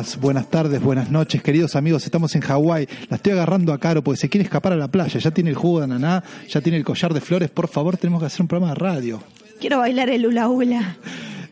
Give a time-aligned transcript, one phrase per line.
[0.00, 2.04] días, buenas tardes, buenas noches, queridos amigos.
[2.04, 2.88] Estamos en Hawái.
[3.08, 5.20] La estoy agarrando a Caro porque se quiere escapar a la playa.
[5.20, 7.50] Ya tiene el jugo de ananá, ya tiene el collar de flores.
[7.50, 9.22] Por favor, tenemos que hacer un programa de radio.
[9.60, 10.96] Quiero bailar el hula hula.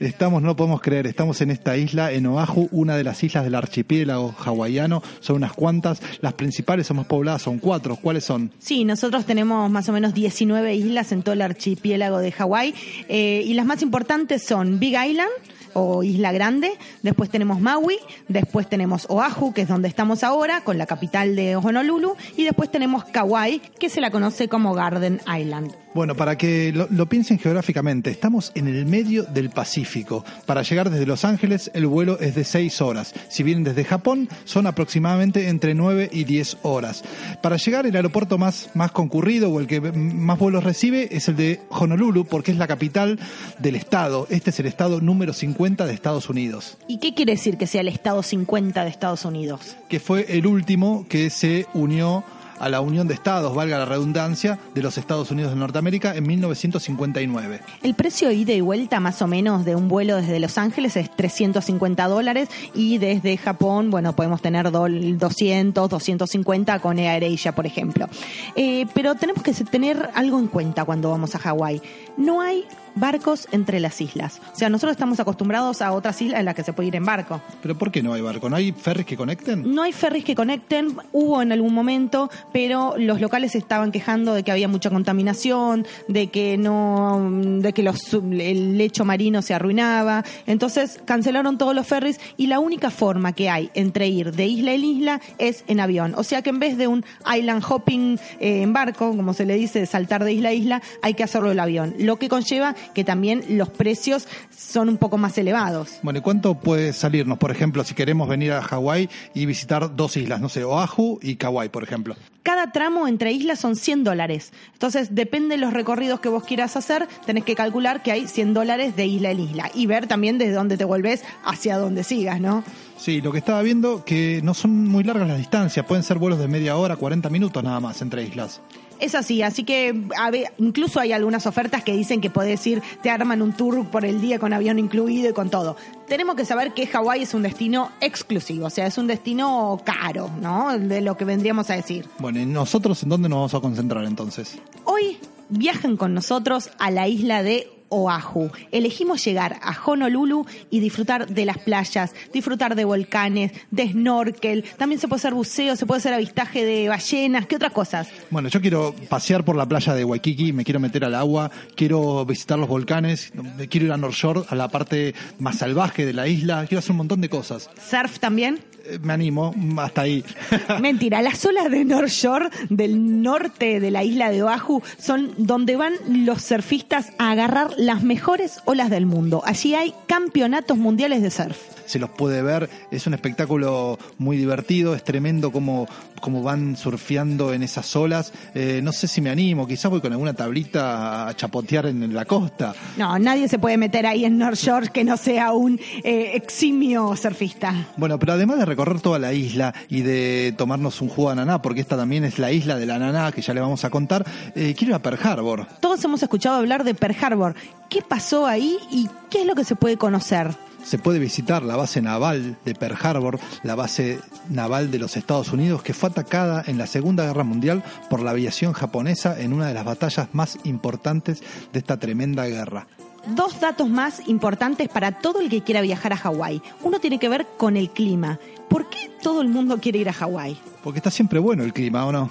[0.01, 3.57] Estamos, no podemos creer, estamos en esta isla, en Oahu, una de las islas del
[3.57, 5.03] archipiélago hawaiano.
[5.21, 6.01] Son unas cuantas.
[6.21, 7.97] Las principales o más pobladas son cuatro.
[7.97, 8.53] ¿Cuáles son?
[8.61, 12.75] Sí, nosotros tenemos más o menos 19 islas en todo el archipiélago de Hawái.
[13.09, 15.31] Eh, y las más importantes son Big Island,
[15.75, 17.97] o Isla Grande, después tenemos Maui,
[18.29, 22.71] después tenemos Oahu, que es donde estamos ahora, con la capital de Honolulu, y después
[22.71, 25.73] tenemos Kauai, que se la conoce como Garden Island.
[25.99, 30.25] Bueno, para que lo, lo, piensen geográficamente, estamos en el medio del Pacífico.
[30.47, 33.13] Para llegar desde Los Ángeles, el vuelo es de 6 horas.
[33.29, 37.03] Si vienen desde Japón, son aproximadamente entre 9 y 10 horas.
[37.43, 41.35] Para llegar, el aeropuerto más, más concurrido o el que más vuelos recibe es el
[41.35, 43.19] de Honolulu, porque es la capital
[43.59, 44.29] del estado.
[44.31, 46.79] Este es el estado número 50 de Estados Unidos.
[46.87, 49.77] ¿Y qué quiere decir que sea el estado 50 de Estados Unidos?
[49.89, 52.23] Que fue el último que se unió
[52.59, 56.27] a la Unión de Estados, valga la redundancia, de los Estados Unidos de Norteamérica en
[56.27, 57.61] 1959.
[57.83, 61.15] El precio ida y vuelta más o menos de un vuelo desde Los Ángeles es
[61.15, 68.09] 350 dólares y desde Japón, bueno, podemos tener 200, 250 con Air Asia, por ejemplo.
[68.57, 71.83] Eh, pero tenemos que tener algo en cuenta cuando vamos a Hawái.
[72.17, 72.65] No hay
[73.01, 74.41] barcos entre las islas.
[74.53, 77.05] O sea, nosotros estamos acostumbrados a otras islas en las que se puede ir en
[77.05, 77.41] barco.
[77.63, 78.49] ¿Pero por qué no hay barco?
[78.49, 79.75] ¿No hay ferries que conecten?
[79.75, 84.43] No hay ferries que conecten, hubo en algún momento, pero los locales estaban quejando de
[84.43, 90.25] que había mucha contaminación, de que no, de que los, el lecho marino se arruinaba.
[90.47, 94.75] Entonces cancelaron todos los ferries y la única forma que hay entre ir de isla
[94.75, 96.15] en isla es en avión.
[96.17, 97.05] O sea que en vez de un
[97.35, 101.15] island hopping eh, en barco, como se le dice, saltar de isla a isla, hay
[101.15, 101.95] que hacerlo en avión.
[101.99, 104.27] Lo que conlleva que también los precios
[104.57, 105.99] son un poco más elevados.
[106.03, 110.17] Bueno, ¿y cuánto puede salirnos, por ejemplo, si queremos venir a Hawái y visitar dos
[110.17, 112.17] islas, no sé, Oahu y Kauai, por ejemplo?
[112.43, 114.53] Cada tramo entre islas son 100 dólares.
[114.73, 118.55] Entonces, depende de los recorridos que vos quieras hacer, tenés que calcular que hay 100
[118.55, 122.41] dólares de isla en isla y ver también desde dónde te volvés hacia dónde sigas,
[122.41, 122.65] ¿no?
[122.97, 126.39] Sí, lo que estaba viendo que no son muy largas las distancias, pueden ser vuelos
[126.39, 128.61] de media hora, 40 minutos nada más entre islas.
[129.01, 132.83] Es así, así que a ver, incluso hay algunas ofertas que dicen que podés ir,
[133.03, 135.77] te arman un tour por el día con avión incluido y con todo.
[136.09, 140.31] Tenemos que saber que Hawái es un destino exclusivo, o sea, es un destino caro,
[140.41, 140.77] ¿no?
[140.79, 142.07] De lo que vendríamos a decir.
[142.19, 144.59] Bueno, ¿y nosotros en dónde nos vamos a concentrar entonces?
[144.85, 145.19] Hoy
[145.49, 148.51] viajan con nosotros a la isla de Oahu.
[148.71, 155.01] Elegimos llegar a Honolulu y disfrutar de las playas, disfrutar de volcanes, de snorkel, también
[155.01, 158.09] se puede hacer buceo, se puede hacer avistaje de ballenas, ¿qué otras cosas?
[158.31, 162.25] Bueno, yo quiero pasear por la playa de Waikiki, me quiero meter al agua, quiero
[162.25, 163.33] visitar los volcanes,
[163.69, 166.93] quiero ir a North Shore, a la parte más salvaje de la isla, quiero hacer
[166.93, 167.71] un montón de cosas.
[167.89, 168.61] ¿Surf también?
[169.03, 170.25] Me animo, hasta ahí.
[170.81, 175.77] Mentira, las olas de North Shore, del norte de la isla de Oahu, son donde
[175.77, 179.43] van los surfistas a agarrar las mejores olas del mundo.
[179.45, 181.78] Allí hay campeonatos mundiales de surf.
[181.89, 185.89] Se los puede ver, es un espectáculo muy divertido, es tremendo como,
[186.21, 188.31] como van surfeando en esas olas.
[188.55, 192.27] Eh, no sé si me animo, quizás voy con alguna tablita a chapotear en la
[192.27, 192.75] costa.
[192.99, 197.17] No, nadie se puede meter ahí en North Shore que no sea un eh, eximio
[197.17, 197.89] surfista.
[197.97, 201.63] Bueno, pero además de recorrer toda la isla y de tomarnos un jugo de ananá,
[201.63, 204.75] porque esta también es la isla del ananá que ya le vamos a contar, eh,
[204.77, 205.67] quiero ir a Pearl Harbor.
[205.81, 207.55] Todos hemos escuchado hablar de Pearl Harbor.
[207.89, 210.55] ¿Qué pasó ahí y qué es lo que se puede conocer?
[210.89, 215.53] Se puede visitar la base naval de Pearl Harbor, la base naval de los Estados
[215.53, 219.67] Unidos, que fue atacada en la Segunda Guerra Mundial por la aviación japonesa en una
[219.69, 221.43] de las batallas más importantes
[221.75, 222.87] de esta tremenda guerra.
[223.27, 226.63] Dos datos más importantes para todo el que quiera viajar a Hawái.
[226.83, 228.39] Uno tiene que ver con el clima.
[228.71, 230.57] ¿Por qué todo el mundo quiere ir a Hawái.
[230.83, 232.31] Porque está siempre bueno el clima, ¿o no?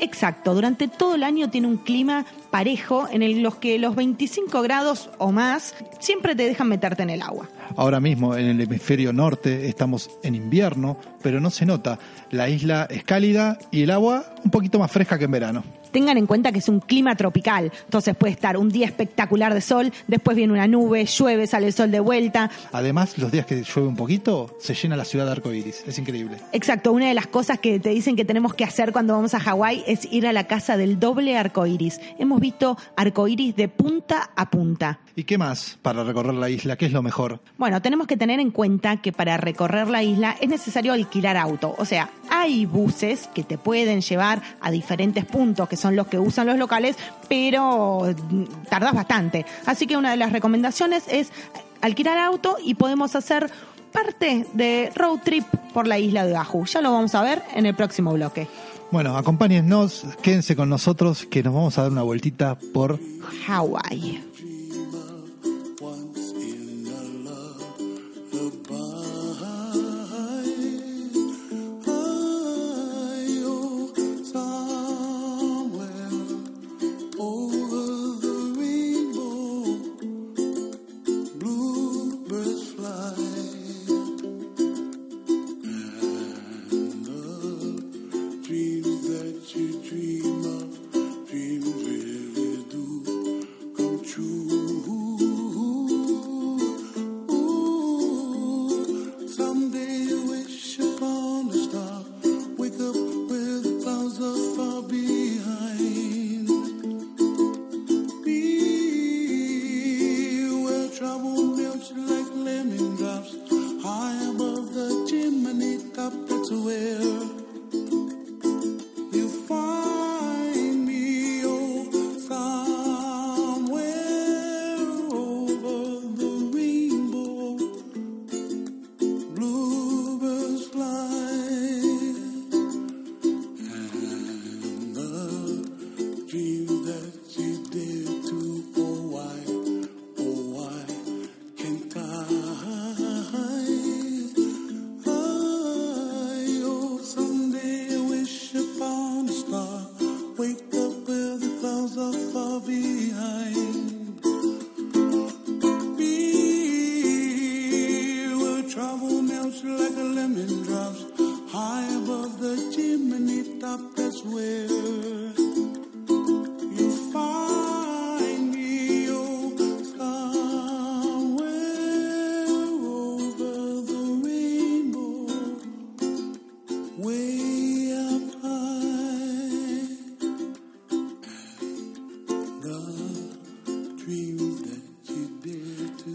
[0.00, 4.62] Exacto, durante todo el año tiene un clima parejo en el, los que los 25
[4.62, 7.48] grados o más siempre te dejan meterte en el agua.
[7.76, 11.98] Ahora mismo en el hemisferio norte estamos en invierno, pero no se nota.
[12.30, 15.64] La isla es cálida y el agua un poquito más fresca que en verano.
[15.90, 19.60] Tengan en cuenta que es un clima tropical, entonces puede estar un día espectacular de
[19.60, 22.50] sol, después viene una nube, llueve, sale el sol de vuelta.
[22.72, 25.84] Además, los días que llueve un poquito, se llena la ciudad de arcoíris.
[25.86, 26.38] Es increíble.
[26.52, 29.40] Exacto, una de las cosas que te dicen que tenemos que hacer cuando vamos a
[29.40, 32.00] Hawái es ir a la casa del doble arcoíris.
[32.18, 35.00] Hemos visto arcoíris de punta a punta.
[35.16, 36.76] ¿Y qué más para recorrer la isla?
[36.76, 37.40] ¿Qué es lo mejor?
[37.56, 41.74] Bueno, tenemos que tener en cuenta que para recorrer la isla es necesario alquilar auto.
[41.78, 46.18] O sea, hay buses que te pueden llevar a diferentes puntos, que son los que
[46.18, 46.96] usan los locales,
[47.28, 48.14] pero
[48.68, 49.46] tardas bastante.
[49.66, 51.30] Así que una de las recomendaciones es
[51.80, 53.50] alquilar auto y podemos hacer
[53.92, 56.66] parte de road trip por la isla de Oahu.
[56.66, 58.48] Ya lo vamos a ver en el próximo bloque.
[58.90, 62.98] Bueno, acompáñennos, quédense con nosotros que nos vamos a dar una vueltita por
[63.46, 64.27] Hawái.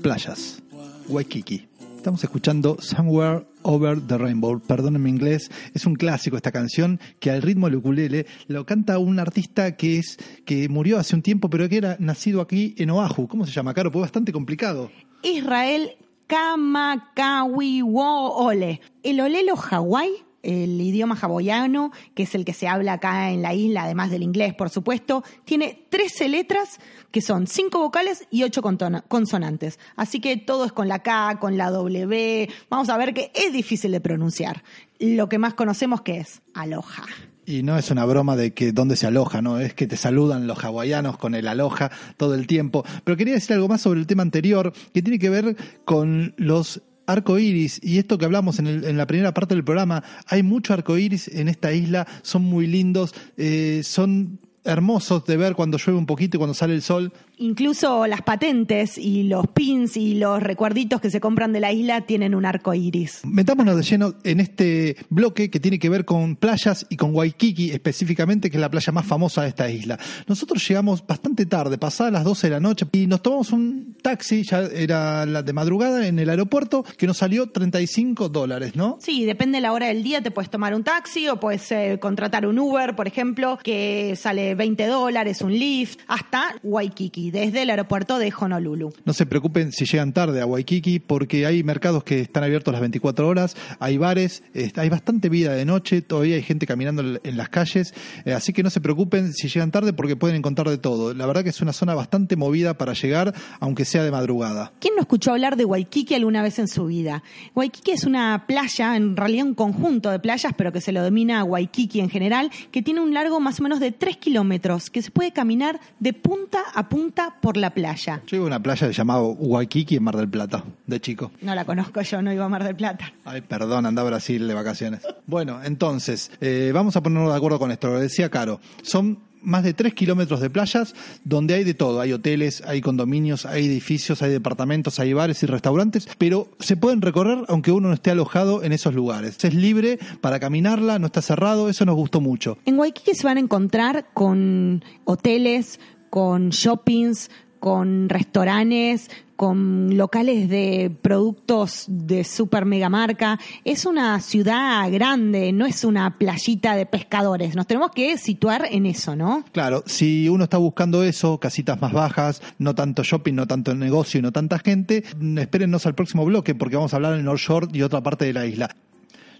[0.03, 0.61] Playas.
[1.07, 1.67] Waikiki.
[1.95, 4.59] Estamos escuchando Somewhere Over the Rainbow.
[4.59, 9.19] Perdónenme inglés, es un clásico esta canción que al ritmo del ukulele lo canta un
[9.19, 13.27] artista que es que murió hace un tiempo, pero que era nacido aquí en Oahu.
[13.27, 13.91] ¿Cómo se llama, Caro?
[13.91, 14.91] Pues bastante complicado.
[15.23, 15.91] Israel
[16.27, 18.81] Kamakawiwoole.
[19.03, 20.11] El olelo Hawái,
[20.43, 24.21] el idioma hawaiano, que es el que se habla acá en la isla, además del
[24.21, 26.79] inglés, por supuesto, tiene 13 letras
[27.11, 28.61] que son 5 vocales y 8
[29.07, 29.79] consonantes.
[29.95, 32.49] Así que todo es con la K, con la W.
[32.69, 34.63] Vamos a ver que es difícil de pronunciar.
[34.99, 37.05] Lo que más conocemos que es aloha.
[37.45, 39.59] Y no es una broma de que dónde se aloja, ¿no?
[39.59, 42.85] Es que te saludan los hawaianos con el aloja todo el tiempo.
[43.03, 46.81] Pero quería decir algo más sobre el tema anterior, que tiene que ver con los
[47.05, 50.43] arco iris, y esto que hablamos en, el- en la primera parte del programa, hay
[50.43, 55.77] mucho arco iris en esta isla, son muy lindos, eh, son hermosos de ver cuando
[55.77, 57.11] llueve un poquito y cuando sale el sol.
[57.43, 61.99] Incluso las patentes y los pins y los recuerditos que se compran de la isla
[61.99, 63.19] tienen un arco iris.
[63.25, 67.71] Metámonos de lleno en este bloque que tiene que ver con playas y con Waikiki
[67.71, 69.99] específicamente, que es la playa más famosa de esta isla.
[70.25, 74.43] Nosotros llegamos bastante tarde, pasadas las 12 de la noche, y nos tomamos un taxi,
[74.43, 78.99] ya era la de madrugada, en el aeropuerto, que nos salió 35 dólares, ¿no?
[79.01, 81.97] Sí, depende de la hora del día, te puedes tomar un taxi o puedes eh,
[81.99, 87.32] contratar un Uber, por ejemplo, que sale 20 dólares, un Lyft, hasta Waikiki.
[87.33, 88.93] Desde el aeropuerto de Honolulu.
[89.03, 92.81] No se preocupen si llegan tarde a Waikiki porque hay mercados que están abiertos las
[92.81, 97.33] 24 horas, hay bares, eh, hay bastante vida de noche, todavía hay gente caminando en
[97.33, 97.93] en las calles,
[98.25, 101.13] eh, así que no se preocupen si llegan tarde porque pueden encontrar de todo.
[101.13, 104.71] La verdad que es una zona bastante movida para llegar, aunque sea de madrugada.
[104.79, 107.23] ¿Quién no escuchó hablar de Waikiki alguna vez en su vida?
[107.55, 111.43] Waikiki es una playa, en realidad un conjunto de playas, pero que se lo domina
[111.43, 115.11] Waikiki en general, que tiene un largo más o menos de 3 kilómetros, que se
[115.11, 118.21] puede caminar de punta a punta por la playa.
[118.27, 121.31] Yo iba a una playa llamada Waikiki en Mar del Plata, de chico.
[121.41, 123.13] No la conozco yo, no iba a Mar del Plata.
[123.25, 125.01] Ay, perdón, anda a Brasil de vacaciones.
[125.25, 127.87] Bueno, entonces, eh, vamos a ponernos de acuerdo con esto.
[127.89, 128.59] Lo decía Caro.
[128.81, 132.01] Son más de 3 kilómetros de playas donde hay de todo.
[132.01, 137.01] Hay hoteles, hay condominios, hay edificios, hay departamentos, hay bares y restaurantes, pero se pueden
[137.01, 139.43] recorrer aunque uno no esté alojado en esos lugares.
[139.43, 142.57] Es libre para caminarla, no está cerrado, eso nos gustó mucho.
[142.65, 145.79] En Waikiki se van a encontrar con hoteles,
[146.13, 153.39] con shoppings, con restaurantes, con locales de productos de super mega marca.
[153.65, 157.55] Es una ciudad grande, no es una playita de pescadores.
[157.55, 159.43] Nos tenemos que situar en eso, ¿no?
[159.53, 164.19] Claro, si uno está buscando eso, casitas más bajas, no tanto shopping, no tanto negocio
[164.19, 165.03] y no tanta gente,
[165.37, 168.33] espérennos al próximo bloque porque vamos a hablar en North Shore y otra parte de
[168.33, 168.69] la isla.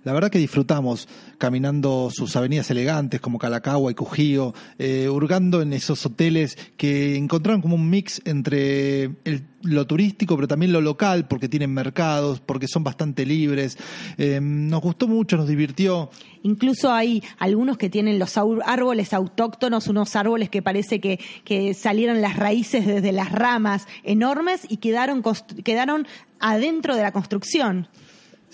[0.03, 1.07] La verdad que disfrutamos
[1.38, 7.62] caminando sus avenidas elegantes como Calacagua y Cujío, eh, hurgando en esos hoteles que encontraron
[7.62, 12.67] como un mix entre el- lo turístico pero también lo local porque tienen mercados, porque
[12.67, 13.77] son bastante libres.
[14.17, 16.10] Eh, nos gustó mucho, nos divirtió.
[16.43, 22.19] Incluso hay algunos que tienen los árboles autóctonos, unos árboles que parece que, que salieron
[22.22, 25.24] las raíces desde las ramas enormes y quedaron,
[25.63, 26.05] quedaron
[26.41, 27.88] adentro de la construcción.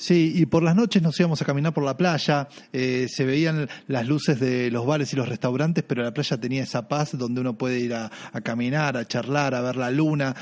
[0.02, 3.68] Sí, y por las noches nos íbamos a caminar por la playa, eh, se veían
[3.88, 7.42] las luces de los bares y los restaurantes, pero la playa tenía esa paz donde
[7.42, 8.10] uno puede ir a,
[8.42, 10.34] caminar, a charlar, a ver la luna,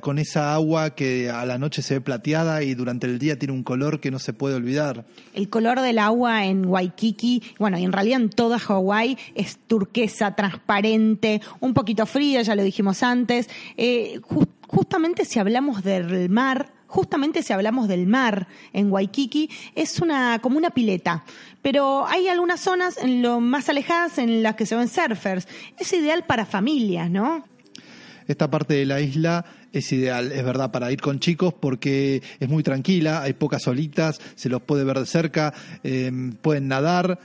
[0.00, 3.52] con esa agua que a la noche se ve plateada y durante el día tiene
[3.52, 5.04] un color que no se puede olvidar.
[5.34, 10.36] El color del agua en Waikiki, bueno, y en realidad en toda Hawái es turquesa,
[10.36, 13.48] transparente, un poquito frío, ya lo dijimos antes.
[13.76, 20.00] Eh, ju- justamente si hablamos del mar, justamente si hablamos del mar en Waikiki, es
[20.00, 21.24] una como una pileta.
[21.62, 25.46] Pero hay algunas zonas en lo más alejadas en las que se ven surfers.
[25.78, 27.44] Es ideal para familias, ¿no?
[28.26, 32.48] Esta parte de la isla es ideal, es verdad, para ir con chicos porque es
[32.48, 36.10] muy tranquila, hay pocas olitas, se los puede ver de cerca, eh,
[36.42, 37.18] pueden nadar,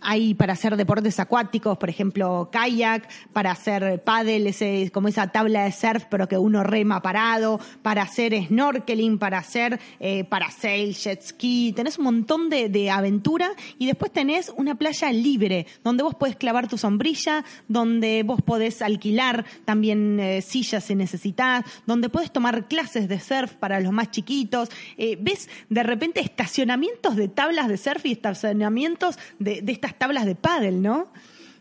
[0.00, 5.64] Hay para hacer deportes acuáticos, por ejemplo, kayak, para hacer paddle, ese, como esa tabla
[5.64, 11.22] de surf, pero que uno rema parado, para hacer snorkeling, para hacer eh, parasail, jet
[11.22, 11.72] ski.
[11.74, 16.36] Tenés un montón de, de aventura y después tenés una playa libre, donde vos podés
[16.36, 22.68] clavar tu sombrilla, donde vos podés alquilar también eh, sillas si necesitas, donde podés tomar
[22.68, 24.68] clases de surf para los más chiquitos.
[24.96, 30.26] Eh, ves de repente estacionamientos de tablas de surf y estacionamientos de, de estas tablas
[30.26, 31.08] de pádel, ¿no?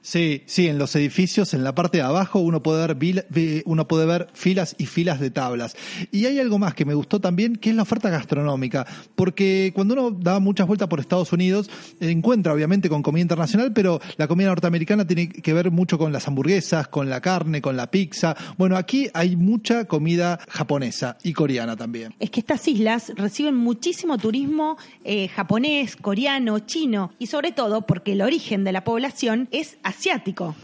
[0.01, 4.06] Sí, sí, en los edificios, en la parte de abajo, uno puede ver uno puede
[4.06, 5.75] ver filas y filas de tablas.
[6.12, 9.94] Y hay algo más que me gustó también, que es la oferta gastronómica, porque cuando
[9.94, 14.48] uno da muchas vueltas por Estados Unidos, encuentra obviamente con comida internacional, pero la comida
[14.48, 18.36] norteamericana tiene que ver mucho con las hamburguesas, con la carne, con la pizza.
[18.58, 22.13] Bueno, aquí hay mucha comida japonesa y coreana también.
[22.20, 28.13] Es que estas islas reciben muchísimo turismo eh, japonés, coreano, chino y sobre todo porque
[28.13, 29.77] el origen de la población es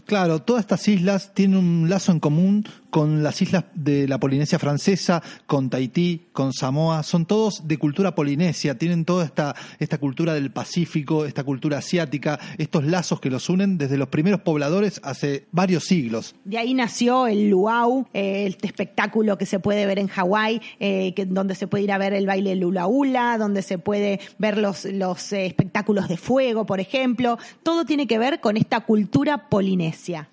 [0.04, 4.58] Claro, todas estas islas tienen un lazo en común con las islas de la Polinesia
[4.58, 10.34] francesa, con Tahití, con Samoa, son todos de cultura polinesia, tienen toda esta, esta cultura
[10.34, 15.46] del Pacífico, esta cultura asiática, estos lazos que los unen desde los primeros pobladores hace
[15.52, 16.34] varios siglos.
[16.44, 21.14] De ahí nació el luau, eh, este espectáculo que se puede ver en Hawái, eh,
[21.28, 24.84] donde se puede ir a ver el baile lula hula, donde se puede ver los,
[24.84, 27.38] los eh, espectáculos de fuego, por ejemplo.
[27.62, 30.28] Todo tiene que ver con esta cultura polinesia.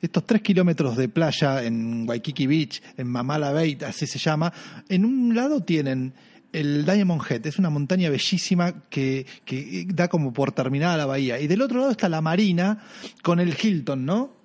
[0.00, 4.52] Estos tres kilómetros de playa en Waikiki Beach, en Mamala Bay, así se llama,
[4.88, 6.14] en un lado tienen
[6.52, 11.38] el Diamond Head, es una montaña bellísima que, que da como por terminada la bahía.
[11.38, 12.82] Y del otro lado está la marina
[13.22, 14.39] con el Hilton, ¿no?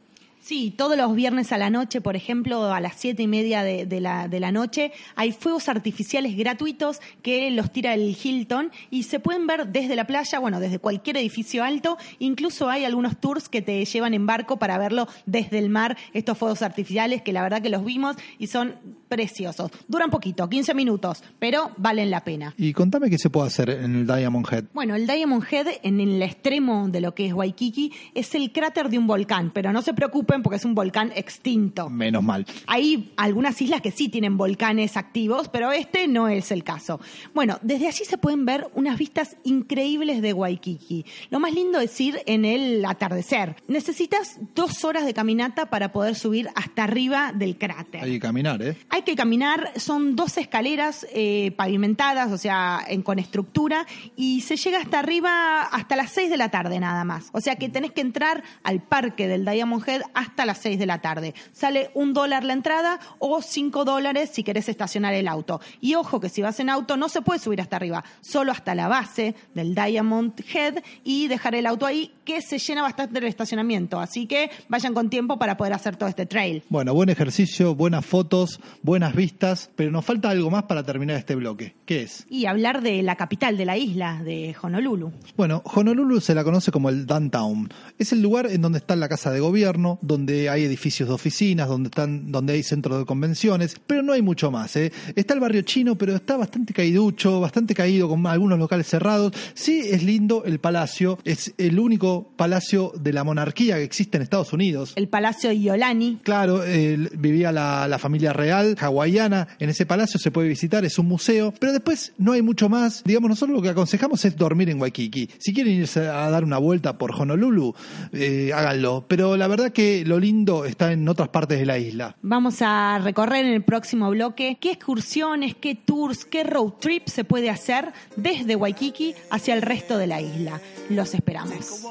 [0.46, 3.88] Sí, todos los viernes a la noche, por ejemplo, a las siete y media de,
[3.88, 9.04] de la, de la noche, hay fuegos artificiales gratuitos que los tira el Hilton y
[9.04, 11.98] se pueden ver desde la playa, bueno, desde cualquier edificio alto.
[12.20, 16.38] Incluso hay algunos tours que te llevan en barco para verlo desde el mar, estos
[16.38, 18.76] fuegos artificiales que la verdad que los vimos y son
[19.08, 19.72] preciosos.
[19.88, 22.54] Duran poquito, 15 minutos, pero valen la pena.
[22.56, 24.66] Y contame qué se puede hacer en el Diamond Head.
[24.76, 28.90] Bueno, el Diamond Head, en el extremo de lo que es Waikiki, es el cráter
[28.90, 31.90] de un volcán, pero no se preocupen porque es un volcán extinto.
[31.90, 32.46] Menos mal.
[32.68, 37.00] Hay algunas islas que sí tienen volcanes activos, pero este no es el caso.
[37.34, 41.06] Bueno, desde allí se pueden ver unas vistas increíbles de Waikiki.
[41.30, 43.56] Lo más lindo es ir en el atardecer.
[43.68, 48.04] Necesitas dos horas de caminata para poder subir hasta arriba del cráter.
[48.04, 48.78] Hay que caminar, ¿eh?
[48.90, 54.56] Hay que caminar, son dos escaleras eh, pavimentadas, o sea, en- con estructura, y se
[54.58, 57.30] llega hasta arriba hasta las 6 de la tarde nada más.
[57.34, 60.86] O sea que tenés que entrar al parque del Diamond Head hasta las 6 de
[60.86, 61.34] la tarde.
[61.52, 65.62] Sale un dólar la entrada o cinco dólares si querés estacionar el auto.
[65.82, 68.76] Y ojo que si vas en auto no se puede subir hasta arriba, solo hasta
[68.76, 73.26] la base del Diamond Head y dejar el auto ahí, que se llena bastante el
[73.26, 74.00] estacionamiento.
[74.00, 76.64] Así que vayan con tiempo para poder hacer todo este trail.
[76.70, 81.36] Bueno, buen ejercicio, buenas fotos, buenas vistas, pero nos falta algo más para terminar este
[81.36, 81.76] bloque.
[81.86, 82.26] ¿Qué es?
[82.30, 85.12] Y hablar de la capital de la isla, de Honolulu.
[85.38, 87.70] Bueno, Honolulu se la conoce como el downtown.
[88.00, 90.15] Es el lugar en donde está la casa de gobierno, donde
[90.50, 94.52] hay edificios de oficinas, donde están, donde hay centros de convenciones, pero no hay mucho
[94.52, 94.76] más.
[94.76, 94.92] ¿eh?
[95.16, 99.34] Está el barrio chino, pero está bastante caiducho, bastante caído, con algunos locales cerrados.
[99.54, 104.24] Sí, es lindo el palacio, es el único palacio de la monarquía que existe en
[104.24, 104.94] Estados Unidos.
[104.96, 106.20] El Palacio Iolani.
[106.24, 110.98] Claro, eh, vivía la, la familia real hawaiana en ese palacio, se puede visitar, es
[111.00, 113.04] un museo, pero después no hay mucho más.
[113.04, 115.30] Digamos, nosotros lo que aconsejamos es dormir en Waikiki.
[115.38, 117.74] Si quieren irse a dar una vuelta por Honolulu,
[118.12, 119.06] eh, háganlo.
[119.08, 122.16] Pero la verdad que lo lindo está en otras partes de la isla.
[122.22, 127.24] Vamos a recorrer en el próximo bloque qué excursiones, qué tours, qué road trip se
[127.24, 130.62] puede hacer desde Waikiki hacia el resto de la isla.
[130.90, 131.84] Los esperamos.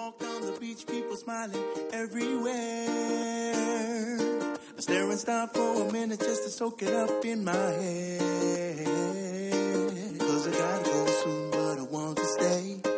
[10.47, 12.94] I gotta go soon, but I want to stay.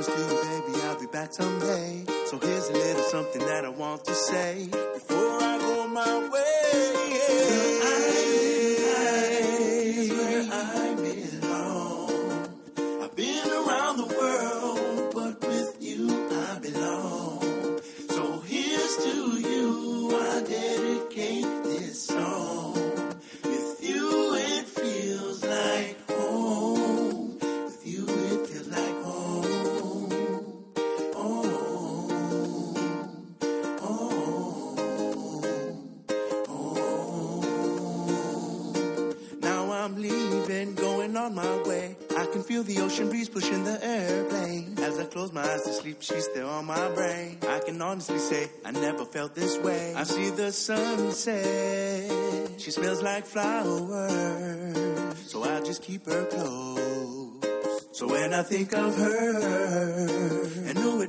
[0.00, 2.04] You, baby, I'll be back someday.
[2.24, 7.49] So here's a little something that I want to say before I go my way.
[42.50, 44.76] Feel the ocean breeze pushing the airplane.
[44.80, 47.38] As I close my eyes to sleep, she's still on my brain.
[47.48, 49.94] I can honestly say I never felt this way.
[49.94, 52.10] I see the sunset.
[52.60, 54.76] She smells like flowers.
[55.30, 57.86] So I just keep her close.
[57.92, 60.49] So when I think of her,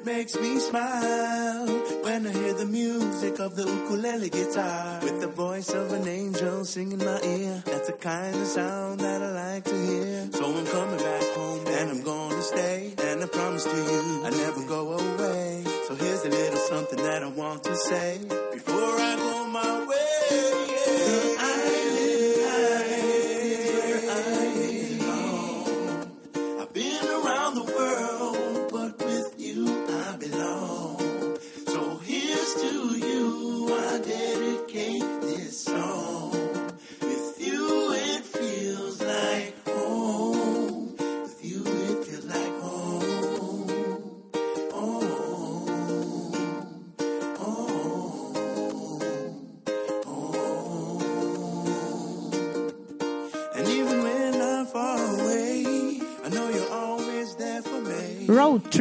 [0.01, 1.67] it makes me smile
[2.03, 6.65] when I hear the music of the ukulele guitar with the voice of an angel
[6.65, 7.61] singing my ear.
[7.65, 10.29] That's the kind of sound that I like to hear.
[10.31, 12.93] So I'm coming back home and I'm gonna stay.
[12.97, 15.63] And I promise to you I never go away.
[15.87, 18.19] So here's a little something that I want to say
[18.53, 20.00] before I go my way.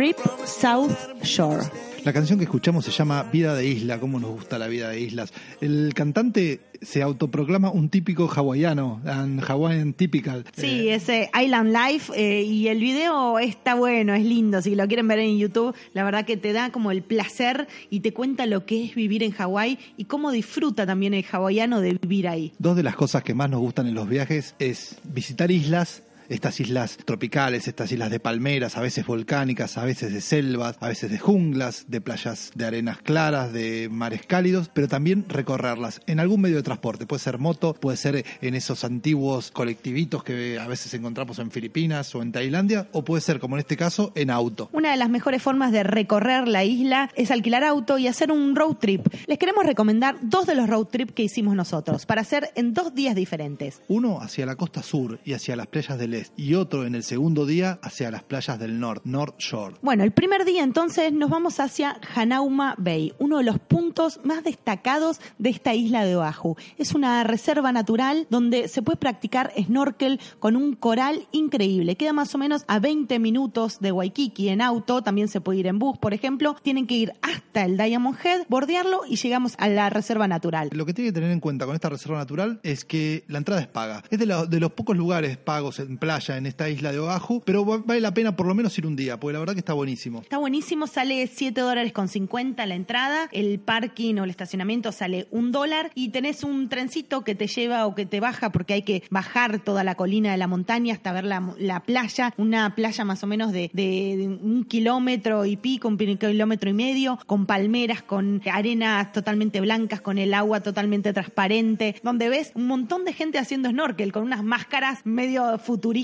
[0.00, 1.62] Trip South Shore.
[2.04, 4.98] La canción que escuchamos se llama Vida de Isla, cómo nos gusta la vida de
[4.98, 5.34] islas.
[5.60, 10.46] El cantante se autoproclama un típico hawaiano, un Hawaiian typical.
[10.56, 14.86] Sí, Eh, ese Island Life eh, y el video está bueno, es lindo, si lo
[14.88, 18.46] quieren ver en YouTube, la verdad que te da como el placer y te cuenta
[18.46, 22.54] lo que es vivir en Hawái y cómo disfruta también el hawaiano de vivir ahí.
[22.58, 26.60] Dos de las cosas que más nos gustan en los viajes es visitar islas, estas
[26.60, 31.10] islas tropicales, estas islas de palmeras, a veces volcánicas, a veces de selvas, a veces
[31.10, 36.40] de junglas, de playas de arenas claras, de mares cálidos, pero también recorrerlas en algún
[36.40, 37.06] medio de transporte.
[37.06, 42.14] Puede ser moto, puede ser en esos antiguos colectivitos que a veces encontramos en Filipinas
[42.14, 44.70] o en Tailandia, o puede ser, como en este caso, en auto.
[44.72, 48.54] Una de las mejores formas de recorrer la isla es alquilar auto y hacer un
[48.54, 49.06] road trip.
[49.26, 52.94] Les queremos recomendar dos de los road trip que hicimos nosotros para hacer en dos
[52.94, 53.82] días diferentes.
[53.88, 57.46] Uno hacia la costa sur y hacia las playas del y otro en el segundo
[57.46, 59.76] día hacia las playas del norte, North Shore.
[59.82, 64.44] Bueno, el primer día entonces nos vamos hacia Hanauma Bay, uno de los puntos más
[64.44, 66.56] destacados de esta isla de Oahu.
[66.78, 71.96] Es una reserva natural donde se puede practicar snorkel con un coral increíble.
[71.96, 75.66] Queda más o menos a 20 minutos de Waikiki en auto, también se puede ir
[75.66, 76.56] en bus, por ejemplo.
[76.62, 80.70] Tienen que ir hasta el Diamond Head, bordearlo y llegamos a la reserva natural.
[80.72, 83.60] Lo que tiene que tener en cuenta con esta reserva natural es que la entrada
[83.60, 84.02] es paga.
[84.10, 87.40] Es de, la- de los pocos lugares pagos en playa en esta isla de Oahu,
[87.44, 89.60] pero va- vale la pena por lo menos ir un día, porque la verdad que
[89.60, 90.20] está buenísimo.
[90.22, 95.28] Está buenísimo, sale 7 dólares con 50 la entrada, el parking o el estacionamiento sale
[95.30, 98.82] un dólar y tenés un trencito que te lleva o que te baja porque hay
[98.82, 103.04] que bajar toda la colina de la montaña hasta ver la, la playa, una playa
[103.04, 108.02] más o menos de, de- un kilómetro y pico, un kilómetro y medio, con palmeras,
[108.02, 113.38] con arenas totalmente blancas, con el agua totalmente transparente, donde ves un montón de gente
[113.38, 115.99] haciendo snorkel con unas máscaras medio futuristas.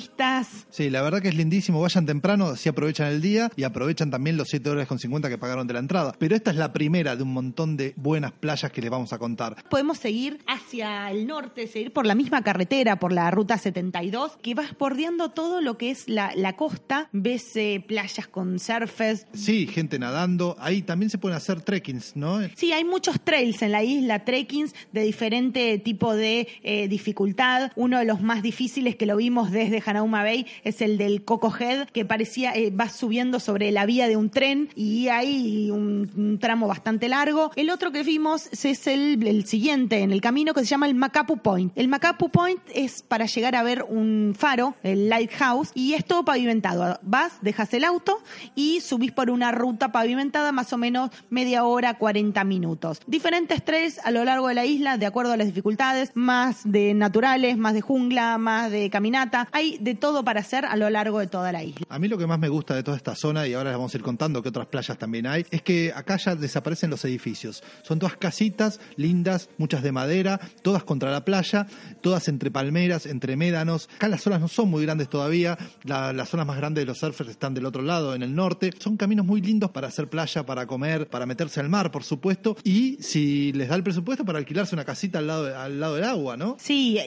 [0.70, 1.80] Sí, la verdad que es lindísimo.
[1.80, 5.38] Vayan temprano, así aprovechan el día y aprovechan también los 7 dólares con 50 que
[5.38, 6.14] pagaron de la entrada.
[6.18, 9.18] Pero esta es la primera de un montón de buenas playas que les vamos a
[9.18, 9.56] contar.
[9.70, 14.54] podemos seguir hacia el norte, seguir por la misma carretera, por la ruta 72, que
[14.54, 17.08] vas bordeando todo lo que es la, la costa.
[17.12, 19.26] Ves eh, playas con surfers.
[19.32, 20.56] Sí, gente nadando.
[20.58, 22.40] Ahí también se pueden hacer trekkings, ¿no?
[22.54, 27.72] Sí, hay muchos trails en la isla, trekkings de diferente tipo de eh, dificultad.
[27.76, 31.52] Uno de los más difíciles que lo vimos desde Hanauma Bay es el del Coco
[31.56, 36.38] Head, que parecía, eh, vas subiendo sobre la vía de un tren y hay un,
[36.40, 37.50] tramo bastante largo.
[37.56, 41.38] El otro que vimos es el, siguiente en el camino que se llama el Macapu
[41.38, 41.72] Point.
[41.76, 46.24] El Macapu Point es para llegar a ver un faro, el Lighthouse, y es todo
[46.24, 46.98] pavimentado.
[47.02, 48.18] Vas, dejas el auto
[48.54, 53.00] y subís por una ruta pavimentada más o menos media hora, 40 minutos.
[53.06, 56.94] Diferentes trails a lo largo de la isla, de acuerdo a las dificultades, más de
[56.94, 59.48] naturales, más de jungla, más de caminata.
[59.52, 61.86] Hay de todo para hacer a lo largo de toda la isla.
[61.88, 63.94] A mí lo que más me gusta de toda esta zona, y ahora les vamos
[63.94, 67.62] a ir contando que otras playas también hay, es que acá ya desaparecen los edificios.
[67.82, 71.66] Son todas casitas lindas, muchas de madera, todas contra la playa,
[72.00, 73.88] todas entre palmeras, entre médanos.
[73.96, 76.98] Acá las zonas no son muy grandes todavía, la- las zonas más grandes de los
[76.98, 78.70] surfers están del otro lado, en el norte.
[78.78, 82.56] Son caminos muy lindos para hacer playa, para comer, para meterse al mar, por supuesto,
[82.64, 86.04] y si les da el presupuesto para alquilarse una casita al lado, al lado del
[86.04, 86.56] agua, ¿no?
[86.58, 86.98] Sí,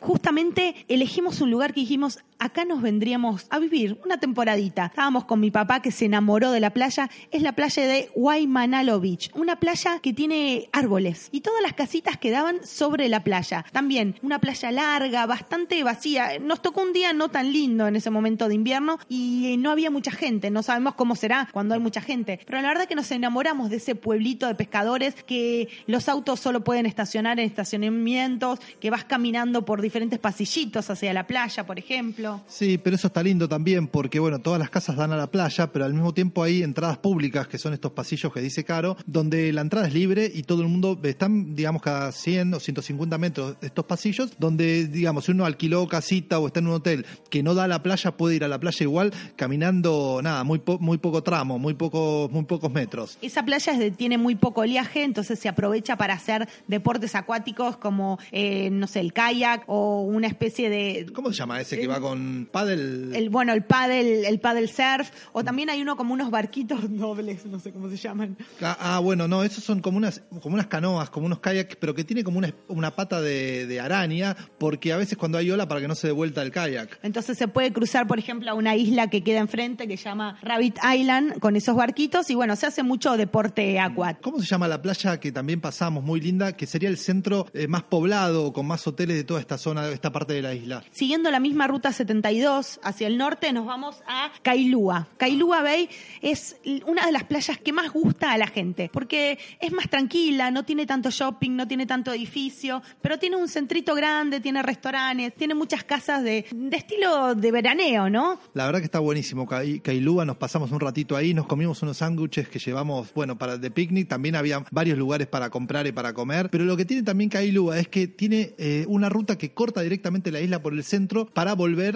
[0.00, 4.86] justamente elegimos un lugar que dijimos, tenemos acá nos vendríamos a vivir una temporadita.
[4.86, 9.00] Estábamos con mi papá que se enamoró de la playa, es la playa de Waimanalo
[9.00, 13.64] Beach, una playa que tiene árboles y todas las casitas quedaban sobre la playa.
[13.72, 16.38] También una playa larga, bastante vacía.
[16.38, 19.70] Nos tocó un día no tan lindo en ese momento de invierno y eh, no
[19.70, 22.94] había mucha gente, no sabemos cómo será cuando hay mucha gente, pero la verdad que
[22.94, 28.60] nos enamoramos de ese pueblito de pescadores que los autos solo pueden estacionar en estacionamientos,
[28.80, 32.25] que vas caminando por diferentes pasillitos hacia la playa, por ejemplo.
[32.48, 35.72] Sí, pero eso está lindo también porque, bueno, todas las casas dan a la playa,
[35.72, 39.52] pero al mismo tiempo hay entradas públicas, que son estos pasillos que dice Caro, donde
[39.52, 43.56] la entrada es libre y todo el mundo, están, digamos, cada 100 o 150 metros
[43.60, 47.54] estos pasillos, donde, digamos, si uno alquiló casita o está en un hotel que no
[47.54, 49.12] da a la playa, puede ir a la playa igual,
[49.50, 53.16] caminando, nada, muy, po- muy poco tramo, muy, poco, muy pocos metros.
[53.22, 57.76] Esa playa es de- tiene muy poco oleaje, entonces se aprovecha para hacer deportes acuáticos
[57.76, 61.06] como, eh, no sé, el kayak o una especie de...
[61.14, 62.15] ¿Cómo se llama ese que va con
[62.50, 63.16] paddle?
[63.16, 67.46] El, bueno, el paddle, el paddle surf, o también hay uno como unos barquitos dobles,
[67.46, 68.36] no sé cómo se llaman.
[68.60, 71.94] Ah, ah, bueno, no, esos son como unas, como unas canoas, como unos kayaks, pero
[71.94, 75.68] que tiene como una, una pata de, de araña, porque a veces cuando hay ola
[75.68, 76.98] para que no se dé vuelta el kayak.
[77.02, 80.38] Entonces se puede cruzar, por ejemplo, a una isla que queda enfrente que se llama
[80.42, 84.30] Rabbit Island con esos barquitos y bueno, se hace mucho deporte acuático.
[84.30, 87.68] ¿Cómo se llama la playa que también pasamos muy linda, que sería el centro eh,
[87.68, 90.84] más poblado, con más hoteles de toda esta zona, de esta parte de la isla?
[90.90, 95.08] Siguiendo la misma ruta 72 hacia el norte, nos vamos a Kailua.
[95.16, 95.88] Kailua Bay
[96.22, 100.50] es una de las playas que más gusta a la gente, porque es más tranquila,
[100.50, 105.34] no tiene tanto shopping, no tiene tanto edificio, pero tiene un centrito grande, tiene restaurantes,
[105.34, 108.38] tiene muchas casas de, estilo de veraneo, ¿no?
[108.54, 109.46] La verdad que está buenísimo.
[109.46, 113.58] Kai- Kailua, nos pasamos un ratito ahí, nos comimos unos sándwiches que llevamos, bueno, para
[113.58, 114.08] de picnic.
[114.08, 116.48] También había varios lugares para comprar y para comer.
[116.50, 120.30] Pero lo que tiene también Kailua es que tiene eh, una ruta que corta directamente
[120.30, 121.95] la isla por el centro para volver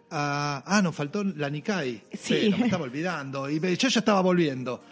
[0.11, 0.63] a.
[0.65, 2.01] Ah, nos faltó la Nikai.
[2.13, 2.35] Sí.
[2.41, 3.49] Pero me estaba olvidando.
[3.49, 4.83] Y yo ya estaba volviendo.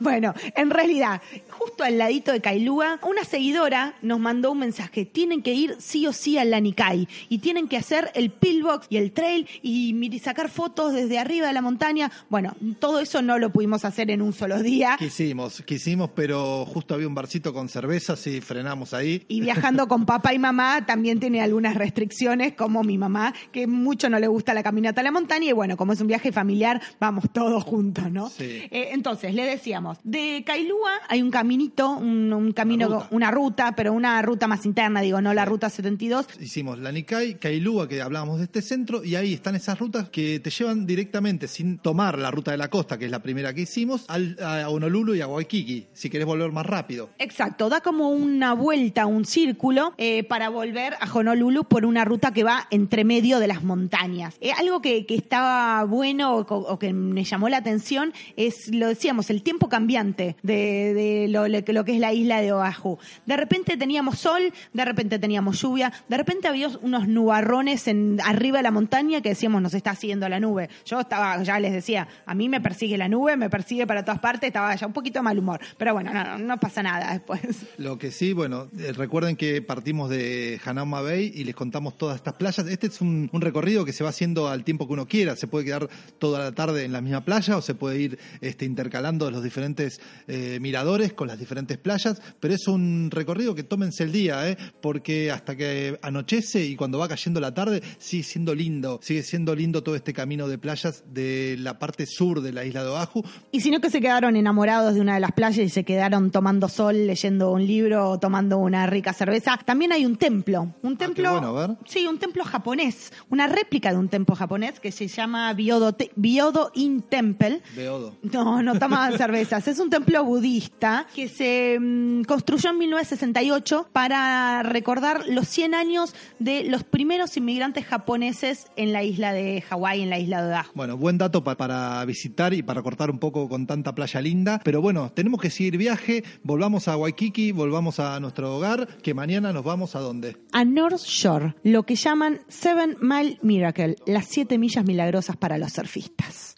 [0.00, 5.06] Bueno, en realidad, justo al ladito de Kailua, una seguidora nos mandó un mensaje.
[5.06, 8.98] Tienen que ir sí o sí al Lanikai y tienen que hacer el pillbox y
[8.98, 12.10] el trail y sacar fotos desde arriba de la montaña.
[12.28, 14.96] Bueno, todo eso no lo pudimos hacer en un solo día.
[14.98, 19.24] Quisimos, quisimos, pero justo había un barcito con cervezas y frenamos ahí.
[19.28, 24.08] Y viajando con papá y mamá también tiene algunas restricciones, como mi mamá, que mucho
[24.08, 26.32] no le gusta la la caminata a la montaña y bueno, como es un viaje
[26.32, 28.28] familiar, vamos todos juntos, ¿no?
[28.28, 28.62] Sí.
[28.70, 33.08] Eh, entonces, le decíamos, de Kailúa hay un caminito, un, un camino, Una ruta.
[33.12, 36.26] una ruta, pero una ruta más interna, digo, no la ruta 72.
[36.40, 40.40] Hicimos la Nikai, Kailua, que hablábamos de este centro, y ahí están esas rutas que
[40.40, 43.62] te llevan directamente, sin tomar la ruta de la costa, que es la primera que
[43.62, 47.10] hicimos, al- a Honolulu y a Waikiki, si querés volver más rápido.
[47.18, 52.32] Exacto, da como una vuelta, un círculo eh, para volver a Honolulu por una ruta
[52.32, 54.36] que va entre medio de las montañas.
[54.48, 59.42] Eh, algo que, estaba bueno o, que me llamó la atención es, lo decíamos, el
[59.42, 62.98] tiempo cambiante de, lo, que es la isla de Oahu.
[63.26, 68.58] De repente teníamos sol, de repente teníamos lluvia, de repente había unos nubarrones en, arriba
[68.58, 70.70] de la montaña que decíamos nos está siguiendo la nube.
[70.86, 74.20] Yo estaba, ya les decía, a mí me persigue la nube, me persigue para todas
[74.20, 75.60] partes, estaba ya un poquito de mal humor.
[75.76, 77.40] Pero bueno, no, no, no pasa nada después.
[77.76, 82.16] Lo que sí, bueno, eh, recuerden que partimos de Hanauma Bay y les contamos todas
[82.16, 82.66] estas playas.
[82.66, 85.34] Este es un recorrido que se va haciendo al tiempo que uno quiera.
[85.34, 88.64] Se puede quedar toda la tarde en la misma playa o se puede ir este,
[88.64, 92.20] intercalando los diferentes eh, miradores con las diferentes playas.
[92.38, 94.56] Pero es un recorrido que tómense el día, ¿eh?
[94.80, 99.00] porque hasta que anochece y cuando va cayendo la tarde sigue siendo lindo.
[99.02, 102.84] Sigue siendo lindo todo este camino de playas de la parte sur de la isla
[102.84, 103.24] de Oahu.
[103.50, 106.30] Y si no que se quedaron enamorados de una de las playas y se quedaron
[106.30, 110.74] tomando sol, leyendo un libro o tomando una rica cerveza, también hay un templo.
[110.82, 111.24] Un templo.
[111.24, 111.76] qué bueno, a ver.
[111.86, 113.12] Sí, un templo japonés.
[113.30, 117.60] Una réplica de un templo japonés que se llama Byodo, Te- Byodo In Temple.
[117.76, 118.16] Beodo.
[118.22, 119.66] No, no tomaban cervezas.
[119.68, 126.14] Es un templo budista que se mm, construyó en 1968 para recordar los 100 años
[126.38, 130.64] de los primeros inmigrantes japoneses en la isla de Hawái, en la isla de Oahu.
[130.74, 134.60] Bueno, buen dato pa- para visitar y para cortar un poco con tanta playa linda.
[134.64, 136.24] Pero bueno, tenemos que seguir viaje.
[136.42, 140.36] Volvamos a Waikiki, volvamos a nuestro hogar, que mañana nos vamos a dónde.
[140.52, 145.72] a North Shore, lo que llaman Seven Mile Miracle, las siete millas milagrosas para los
[145.72, 146.57] surfistas.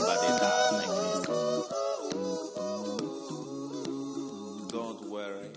[0.00, 1.26] Everybody down like this.
[4.72, 5.50] Don't worry.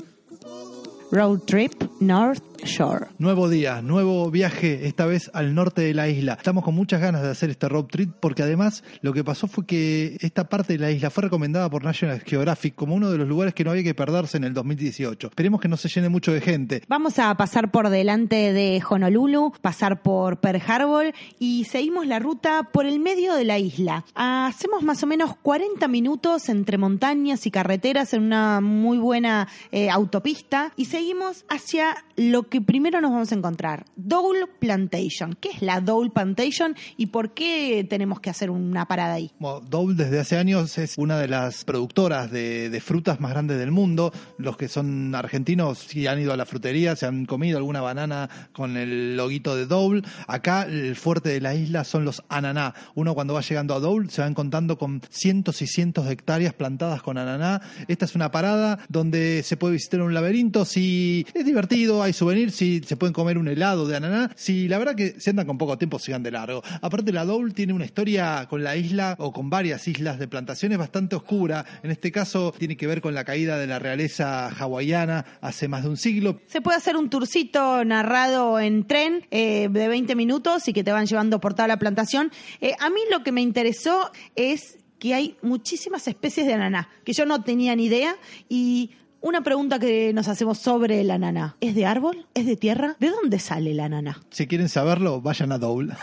[1.11, 3.07] Road Trip North Shore.
[3.17, 6.33] Nuevo día, nuevo viaje, esta vez al norte de la isla.
[6.33, 9.65] Estamos con muchas ganas de hacer este road trip porque además lo que pasó fue
[9.65, 13.27] que esta parte de la isla fue recomendada por National Geographic como uno de los
[13.27, 15.27] lugares que no había que perderse en el 2018.
[15.27, 16.83] Esperemos que no se llene mucho de gente.
[16.87, 22.69] Vamos a pasar por delante de Honolulu, pasar por Pearl Harbor y seguimos la ruta
[22.71, 24.05] por el medio de la isla.
[24.15, 29.89] Hacemos más o menos 40 minutos entre montañas y carreteras en una muy buena eh,
[29.89, 35.35] autopista y seguimos hacia lo que primero nos vamos a encontrar, Dole Plantation.
[35.39, 39.31] ¿Qué es la Dole Plantation y por qué tenemos que hacer una parada ahí?
[39.39, 39.61] Bueno,
[39.93, 44.11] desde hace años es una de las productoras de, frutas más grandes del mundo.
[44.37, 48.29] Los que son argentinos si han ido a la frutería, se han comido alguna banana
[48.51, 50.03] con el loguito de Dole.
[50.27, 52.73] Acá el fuerte de la isla son los ananá.
[52.95, 56.53] Uno cuando va llegando a Dole se va encontrando con cientos y cientos de hectáreas
[56.53, 57.61] plantadas con ananá.
[57.87, 62.55] Esta es una parada donde se puede visitar un laberinto si es divertido, hay souvenirs,
[62.55, 64.31] si se pueden comer un helado de ananá.
[64.35, 66.63] Si la verdad que si andan con poco tiempo sigan de largo.
[66.81, 70.77] Aparte la Dole tiene una historia con la isla o con varias islas de plantaciones
[70.77, 71.65] bastante oscura.
[71.83, 75.83] En este caso tiene que ver con la caída de la realeza hawaiana hace más
[75.83, 76.39] de un siglo.
[76.47, 80.91] Se puede hacer un tourcito narrado en tren eh, de 20 minutos y que te
[80.91, 82.31] van llevando por toda la plantación.
[82.61, 87.11] Eh, a mí lo que me interesó es que hay muchísimas especies de ananá, que
[87.11, 88.15] yo no tenía ni idea
[88.47, 88.91] y
[89.23, 91.55] una pregunta que nos hacemos sobre el ananá.
[91.61, 92.27] ¿Es de árbol?
[92.33, 92.97] ¿Es de tierra?
[92.99, 94.21] ¿De dónde sale el ananá?
[94.29, 95.93] Si quieren saberlo, vayan a Dole.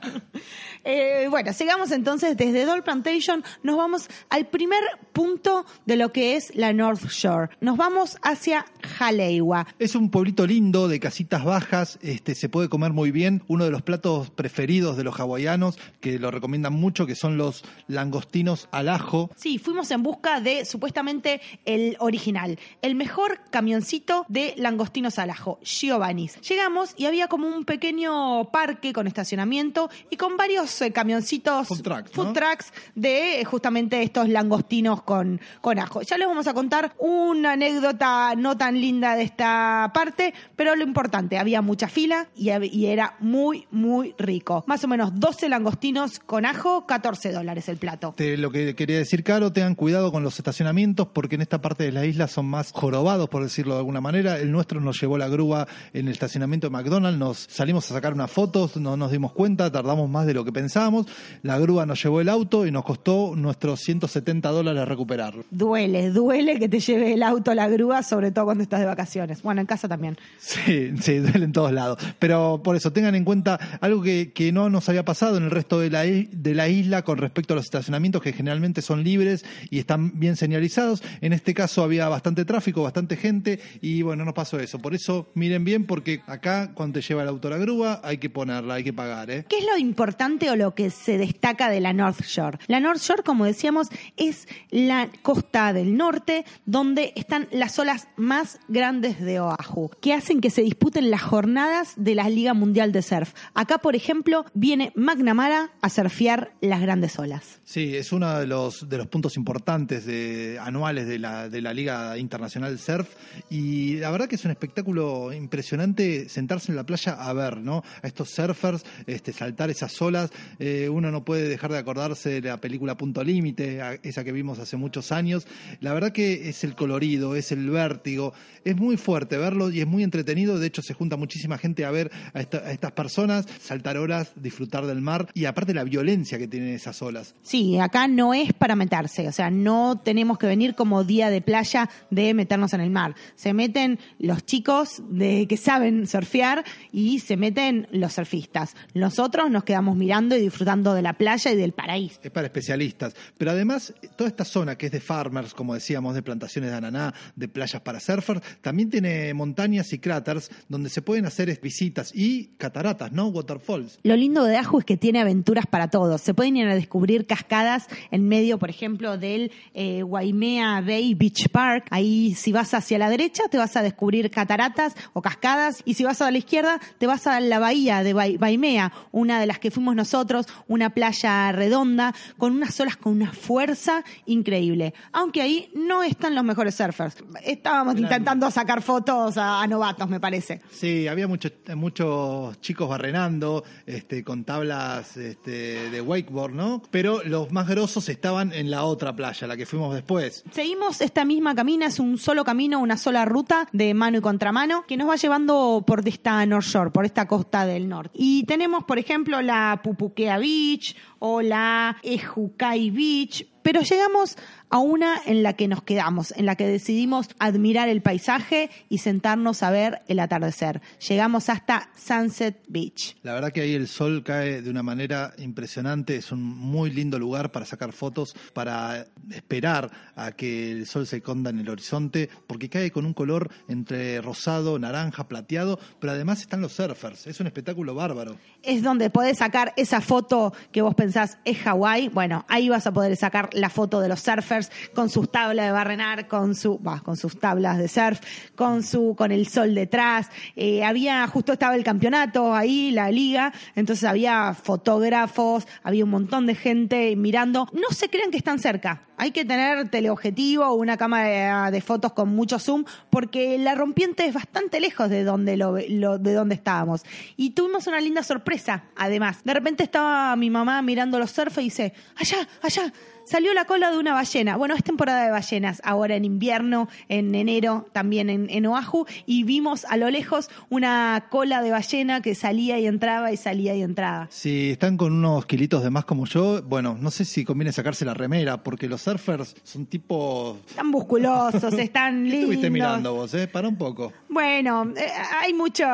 [0.84, 6.36] Eh, bueno, sigamos entonces desde Dole Plantation, nos vamos al primer punto de lo que
[6.36, 7.50] es la North Shore.
[7.60, 8.66] Nos vamos hacia
[8.98, 9.66] Haleiwa.
[9.78, 13.70] Es un pueblito lindo de casitas bajas, este se puede comer muy bien, uno de
[13.70, 18.88] los platos preferidos de los hawaianos que lo recomiendan mucho que son los langostinos al
[18.88, 19.30] ajo.
[19.36, 25.58] Sí, fuimos en busca de supuestamente el original, el mejor camioncito de langostinos al ajo,
[25.62, 26.40] Giovanni's.
[26.42, 31.82] Llegamos y había como un pequeño parque con estacionamiento y con varios eh, camioncitos Food
[31.82, 32.32] trucks, food ¿no?
[32.32, 36.02] trucks de eh, justamente estos langostinos con, con ajo.
[36.02, 40.84] Ya les vamos a contar una anécdota no tan linda de esta parte, pero lo
[40.84, 42.48] importante, había mucha fila y,
[42.86, 44.64] era muy, muy rico.
[44.66, 48.14] Más o menos 12 langostinos con ajo, 14 dólares el plato.
[48.18, 51.92] Lo que quería decir, Caro, tengan cuidado con los estacionamientos porque en esta parte de
[51.92, 54.38] la isla son más jorobados, por decirlo de alguna manera.
[54.38, 58.14] El nuestro nos llevó la grúa en el estacionamiento de McDonald's, nos salimos a sacar
[58.14, 61.06] unas fotos, no nos dimos cuenta, tardamos más de lo que pensábamos.
[61.42, 65.44] La grúa nos llevó el auto y nos costó nuestros 170 dólares recuperarlo.
[65.52, 68.86] Duele, duele que te lleve el auto a la grúa, sobre todo cuando estás de
[68.86, 69.42] vacaciones.
[69.42, 70.18] Bueno, en casa también.
[70.38, 71.98] Sí, sí, duele en todos lados.
[72.18, 75.50] Pero por eso, tengan en cuenta algo que, que no nos había pasado en el
[75.50, 79.44] resto de la, de la isla con respecto a los estacionamientos que generalmente son libres
[79.70, 81.02] y están bien señalizados.
[81.20, 84.80] En este caso había bastante tráfico, bastante gente y bueno, no pasó eso.
[84.80, 88.18] Por eso miren bien porque acá cuando te lleva el auto a la grúa hay
[88.18, 89.30] que ponerla, hay que pagar.
[89.30, 89.44] ¿eh?
[89.48, 92.58] ¿Qué es lo importante lo que se destaca de la North Shore?
[92.66, 98.58] La North Shore, como decíamos, es la costa del norte donde están las olas más
[98.68, 103.02] grandes de Oahu, que hacen que se disputen las jornadas de la Liga Mundial de
[103.02, 103.34] Surf.
[103.54, 107.60] Acá, por ejemplo, viene McNamara a surfear las grandes olas.
[107.64, 111.72] Sí, es uno de los, de los puntos importantes de, anuales de la, de la
[111.72, 113.08] Liga Internacional Surf
[113.50, 117.82] y la verdad que es un espectáculo impresionante sentarse en la playa a ver, ¿no?
[118.02, 120.30] A estos surfers, este, saltar esas olas.
[120.58, 124.58] Eh, uno no puede dejar de acordarse de la película Punto Límite, esa que vimos
[124.58, 125.46] hace muchos años.
[125.80, 128.32] La verdad que es el colorido, es el vértigo,
[128.64, 130.58] es muy fuerte verlo y es muy entretenido.
[130.58, 134.32] De hecho, se junta muchísima gente a ver a, esta- a estas personas, saltar olas,
[134.36, 137.34] disfrutar del mar y aparte la violencia que tienen esas olas.
[137.42, 141.40] Sí, acá no es para meterse, o sea, no tenemos que venir como día de
[141.40, 143.14] playa de meternos en el mar.
[143.36, 148.74] Se meten los chicos de que saben surfear y se meten los surfistas.
[148.94, 152.20] Nosotros nos quedamos mirando y disfrutando de la playa y del paraíso.
[152.22, 153.14] Es para especialistas.
[153.36, 157.14] Pero además, toda esta zona que es de farmers, como decíamos, de plantaciones de ananá,
[157.36, 162.48] de playas para surfers, también tiene montañas y cráteres donde se pueden hacer visitas y
[162.58, 163.28] cataratas, ¿no?
[163.28, 163.98] Waterfalls.
[164.02, 166.20] Lo lindo de Aju es que tiene aventuras para todos.
[166.20, 171.48] Se pueden ir a descubrir cascadas en medio, por ejemplo, del eh, Waimea Bay Beach
[171.50, 171.86] Park.
[171.90, 175.82] Ahí, si vas hacia la derecha, te vas a descubrir cataratas o cascadas.
[175.84, 179.40] Y si vas a la izquierda, te vas a la bahía de Wai- Waimea, una
[179.40, 180.17] de las que fuimos nosotros,
[180.66, 184.94] una playa redonda, con unas olas con una fuerza increíble.
[185.12, 187.16] Aunque ahí no están los mejores surfers.
[187.44, 190.60] Estábamos intentando sacar fotos a, a novatos, me parece.
[190.70, 196.82] Sí, había muchos muchos chicos barrenando, este, con tablas este, de wakeboard, ¿no?
[196.90, 200.44] Pero los más grosos estaban en la otra playa, la que fuimos después.
[200.50, 204.84] Seguimos esta misma camina, es un solo camino, una sola ruta de mano y contramano
[204.86, 208.10] que nos va llevando por esta North Shore, por esta costa del norte.
[208.14, 209.80] Y tenemos, por ejemplo, la
[210.14, 214.36] Beach o la Ejukai Beach, pero llegamos
[214.70, 218.98] a una en la que nos quedamos, en la que decidimos admirar el paisaje y
[218.98, 220.80] sentarnos a ver el atardecer.
[221.06, 223.16] Llegamos hasta Sunset Beach.
[223.22, 227.18] La verdad que ahí el sol cae de una manera impresionante, es un muy lindo
[227.18, 232.30] lugar para sacar fotos, para esperar a que el sol se esconda en el horizonte,
[232.46, 237.40] porque cae con un color entre rosado, naranja, plateado, pero además están los surfers, es
[237.40, 238.36] un espectáculo bárbaro.
[238.62, 241.07] es donde podés sacar esa foto que vos pensás
[241.44, 242.08] es Hawái.
[242.08, 245.72] Bueno, ahí vas a poder sacar la foto de los surfers con sus tablas de
[245.72, 248.20] barrenar, con su, bah, con sus tablas de surf,
[248.54, 250.28] con su, con el sol detrás.
[250.56, 256.46] Eh, había, justo estaba el campeonato ahí, la liga, entonces había fotógrafos, había un montón
[256.46, 257.66] de gente mirando.
[257.72, 259.02] No se crean que están cerca.
[259.20, 264.24] Hay que tener teleobjetivo o una cámara de fotos con mucho zoom, porque la rompiente
[264.26, 267.02] es bastante lejos de donde lo, lo- de donde estábamos.
[267.36, 269.38] Y tuvimos una linda sorpresa, además.
[269.44, 272.92] De repente estaba mi mamá mirando los surf y dice, allá, allá,
[273.24, 274.56] salió la cola de una ballena.
[274.56, 279.44] Bueno, es temporada de ballenas, ahora en invierno, en enero, también en, en Oahu, y
[279.44, 283.82] vimos a lo lejos una cola de ballena que salía y entraba y salía y
[283.82, 284.26] entraba.
[284.30, 288.04] Si están con unos kilitos de más como yo, bueno, no sé si conviene sacarse
[288.04, 290.58] la remera, porque los surfers son tipo...
[290.68, 292.40] Están musculosos, están ¿Qué lindos.
[292.40, 293.46] estuviste mirando vos, eh?
[293.46, 294.12] Para un poco.
[294.28, 295.06] Bueno, eh,
[295.42, 295.84] hay mucho,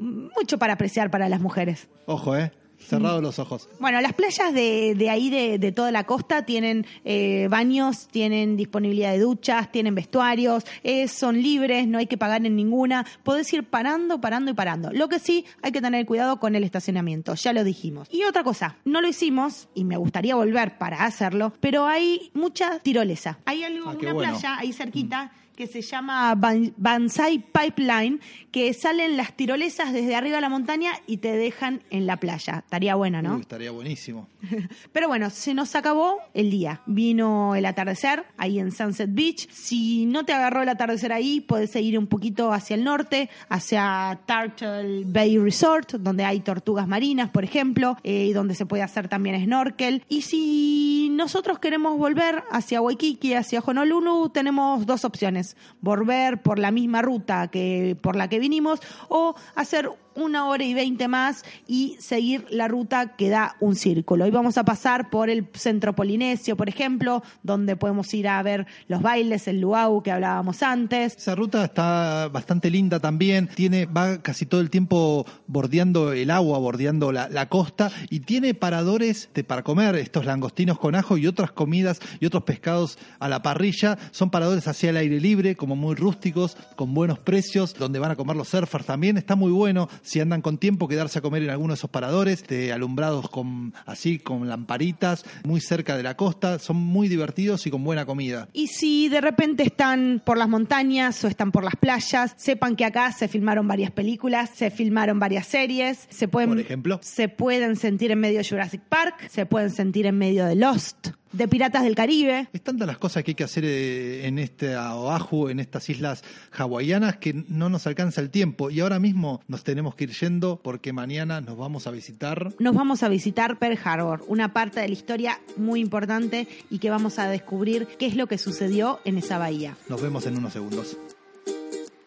[0.00, 1.88] mucho para apreciar para las mujeres.
[2.06, 2.52] Ojo, ¿eh?
[2.86, 3.68] Cerrados los ojos.
[3.80, 8.56] Bueno, las playas de, de ahí, de, de toda la costa, tienen eh, baños, tienen
[8.56, 13.04] disponibilidad de duchas, tienen vestuarios, eh, son libres, no hay que pagar en ninguna.
[13.22, 14.90] Podés ir parando, parando y parando.
[14.92, 18.08] Lo que sí, hay que tener cuidado con el estacionamiento, ya lo dijimos.
[18.10, 22.78] Y otra cosa, no lo hicimos y me gustaría volver para hacerlo, pero hay mucha
[22.80, 23.38] tirolesa.
[23.46, 24.32] Hay algo, Ah, una bueno.
[24.32, 30.36] playa ahí cerquita que se llama Ban- Banzai Pipeline, que salen las tirolesas desde arriba
[30.36, 32.58] de la montaña y te dejan en la playa.
[32.64, 33.34] Estaría bueno, ¿no?
[33.36, 34.28] Uy, estaría buenísimo.
[34.92, 36.80] Pero bueno, se nos acabó el día.
[36.86, 39.48] Vino el atardecer ahí en Sunset Beach.
[39.50, 44.20] Si no te agarró el atardecer ahí, puedes seguir un poquito hacia el norte, hacia
[44.26, 49.08] Turtle Bay Resort, donde hay tortugas marinas, por ejemplo, eh, y donde se puede hacer
[49.08, 50.02] también snorkel.
[50.08, 55.43] Y si nosotros queremos volver hacia Waikiki, hacia Honolulu, tenemos dos opciones.
[55.80, 60.74] Volver por la misma ruta que por la que vinimos o hacer una hora y
[60.74, 64.24] veinte más y seguir la ruta que da un círculo.
[64.24, 68.66] Hoy vamos a pasar por el centro polinesio, por ejemplo, donde podemos ir a ver
[68.88, 71.16] los bailes, el luau que hablábamos antes.
[71.16, 76.58] Esa ruta está bastante linda también, tiene, va casi todo el tiempo bordeando el agua,
[76.58, 81.26] bordeando la, la costa y tiene paradores de, para comer estos langostinos con ajo y
[81.26, 83.98] otras comidas y otros pescados a la parrilla.
[84.10, 88.16] Son paradores hacia el aire libre, como muy rústicos, con buenos precios, donde van a
[88.16, 89.16] comer los surfers también.
[89.16, 92.46] Está muy bueno, si andan con tiempo, quedarse a comer en alguno de esos paradores,
[92.46, 96.58] de alumbrados con así, con lamparitas, muy cerca de la costa.
[96.58, 98.48] Son muy divertidos y con buena comida.
[98.52, 102.84] Y si de repente están por las montañas o están por las playas, sepan que
[102.84, 107.00] acá se filmaron varias películas, se filmaron varias series, se pueden, Por ejemplo.
[107.02, 111.08] se pueden sentir en medio de Jurassic Park, se pueden sentir en medio de Lost,
[111.34, 112.48] de Piratas del Caribe.
[112.52, 116.22] Es tantas las cosas que hay que hacer eh, en este Oahu, en estas islas
[116.52, 118.70] hawaianas, que no nos alcanza el tiempo.
[118.70, 122.54] Y ahora mismo nos tenemos que ir yendo porque mañana nos vamos a visitar.
[122.58, 126.90] Nos vamos a visitar Pearl Harbor, una parte de la historia muy importante y que
[126.90, 129.76] vamos a descubrir qué es lo que sucedió en esa bahía.
[129.88, 130.96] Nos vemos en unos segundos.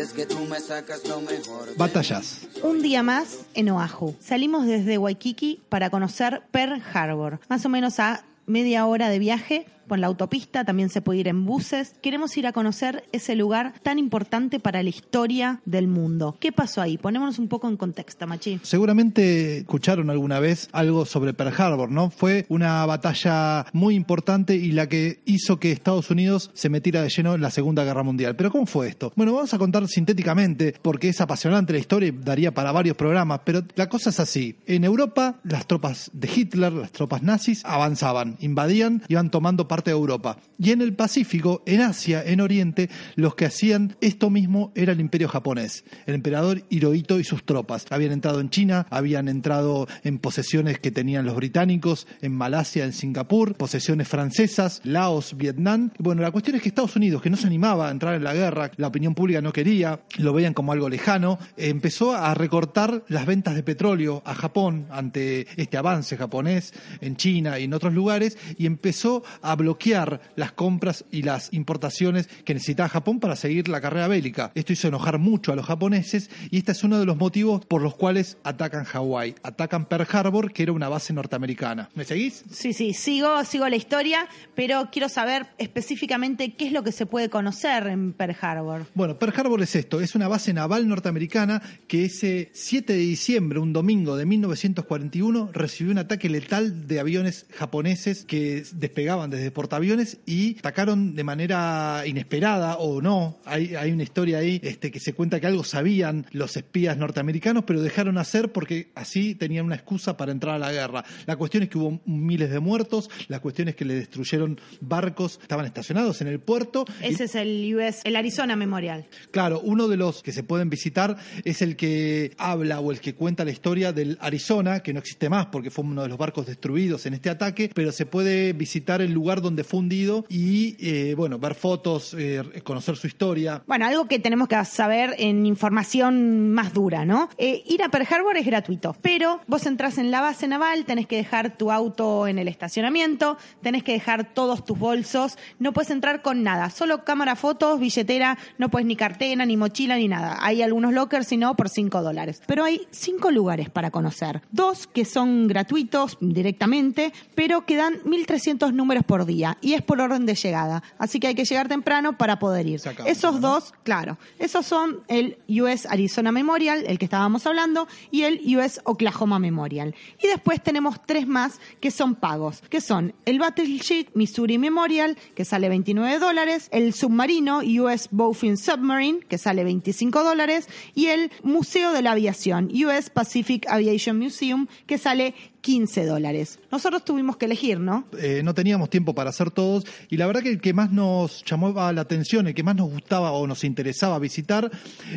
[0.00, 1.66] Es que tú me sacas lo mejor.
[1.66, 2.48] de Batallas.
[2.62, 4.16] Un día más en Oahu.
[4.18, 9.66] Salimos desde Waikiki para conocer Pearl Harbor, más o menos a media hora de viaje
[9.90, 11.96] por la autopista, también se puede ir en buses.
[12.00, 16.36] Queremos ir a conocer ese lugar tan importante para la historia del mundo.
[16.38, 16.96] ¿Qué pasó ahí?
[16.96, 18.60] Ponémonos un poco en contexto, Machi.
[18.62, 22.10] Seguramente escucharon alguna vez algo sobre Pearl Harbor, ¿no?
[22.10, 27.08] Fue una batalla muy importante y la que hizo que Estados Unidos se metiera de
[27.08, 28.36] lleno en la Segunda Guerra Mundial.
[28.36, 29.12] Pero ¿cómo fue esto?
[29.16, 33.40] Bueno, vamos a contar sintéticamente porque es apasionante la historia y daría para varios programas,
[33.44, 34.54] pero la cosa es así.
[34.68, 39.92] En Europa, las tropas de Hitler, las tropas nazis, avanzaban, invadían, iban tomando parte de
[39.92, 40.38] Europa.
[40.58, 45.00] Y en el Pacífico, en Asia, en Oriente, los que hacían esto mismo era el
[45.00, 47.86] imperio japonés, el emperador Hirohito y sus tropas.
[47.90, 52.92] Habían entrado en China, habían entrado en posesiones que tenían los británicos, en Malasia, en
[52.92, 55.90] Singapur, posesiones francesas, Laos, Vietnam.
[55.98, 58.34] Bueno, la cuestión es que Estados Unidos, que no se animaba a entrar en la
[58.34, 63.26] guerra, la opinión pública no quería, lo veían como algo lejano, empezó a recortar las
[63.26, 68.38] ventas de petróleo a Japón ante este avance japonés en China y en otros lugares
[68.58, 73.80] y empezó a bloquear las compras y las importaciones que necesitaba Japón para seguir la
[73.80, 74.52] carrera bélica.
[74.54, 77.82] Esto hizo enojar mucho a los japoneses y este es uno de los motivos por
[77.82, 81.90] los cuales atacan Hawái, atacan Pearl Harbor, que era una base norteamericana.
[81.94, 82.44] ¿Me seguís?
[82.50, 87.06] Sí, sí, sigo, sigo la historia, pero quiero saber específicamente qué es lo que se
[87.06, 88.86] puede conocer en Pearl Harbor.
[88.94, 93.58] Bueno, Pearl Harbor es esto, es una base naval norteamericana que ese 7 de diciembre,
[93.58, 100.18] un domingo de 1941, recibió un ataque letal de aviones japoneses que despegaban desde portaaviones
[100.26, 103.38] y atacaron de manera inesperada o no.
[103.44, 107.64] Hay, hay una historia ahí este, que se cuenta que algo sabían los espías norteamericanos,
[107.66, 111.04] pero dejaron hacer porque así tenían una excusa para entrar a la guerra.
[111.26, 115.38] La cuestión es que hubo miles de muertos, la cuestión es que le destruyeron barcos,
[115.42, 116.84] estaban estacionados en el puerto.
[117.02, 119.06] y- Ese es el US, el Arizona Memorial.
[119.30, 123.14] Claro, uno de los que se pueden visitar es el que habla o el que
[123.14, 126.46] cuenta la historia del Arizona, que no existe más porque fue uno de los barcos
[126.46, 131.14] destruidos en este ataque, pero se puede visitar el lugar donde fue hundido y, eh,
[131.14, 133.62] bueno, ver fotos, eh, conocer su historia.
[133.66, 137.28] Bueno, algo que tenemos que saber en información más dura, ¿no?
[137.38, 141.06] Eh, ir a Pearl Harbor es gratuito, pero vos entras en la base naval, tenés
[141.06, 145.90] que dejar tu auto en el estacionamiento, tenés que dejar todos tus bolsos, no puedes
[145.90, 150.38] entrar con nada, solo cámara, fotos, billetera, no puedes ni cartera, ni mochila, ni nada.
[150.40, 152.42] Hay algunos lockers, si no, por 5 dólares.
[152.46, 154.42] Pero hay cinco lugares para conocer.
[154.50, 160.00] Dos que son gratuitos directamente, pero que dan 1.300 números por día y es por
[160.00, 160.82] orden de llegada.
[160.98, 162.80] Así que hay que llegar temprano para poder ir.
[162.86, 163.52] Acaba, Esos ¿no?
[163.52, 168.80] dos, claro, esos son el US Arizona Memorial, el que estábamos hablando, y el US
[168.84, 169.94] Oklahoma Memorial.
[170.22, 175.44] Y después tenemos tres más que son pagos, que son el Battleship Missouri Memorial, que
[175.44, 181.92] sale 29 dólares, el submarino US Bowfin Submarine, que sale 25 dólares, y el Museo
[181.92, 186.58] de la Aviación, US Pacific Aviation Museum, que sale 15 dólares.
[186.70, 188.06] Nosotros tuvimos que elegir, ¿no?
[188.18, 191.44] Eh, no teníamos tiempo para hacer todos y la verdad que el que más nos
[191.44, 194.70] llamaba la atención, el que más nos gustaba o nos interesaba visitar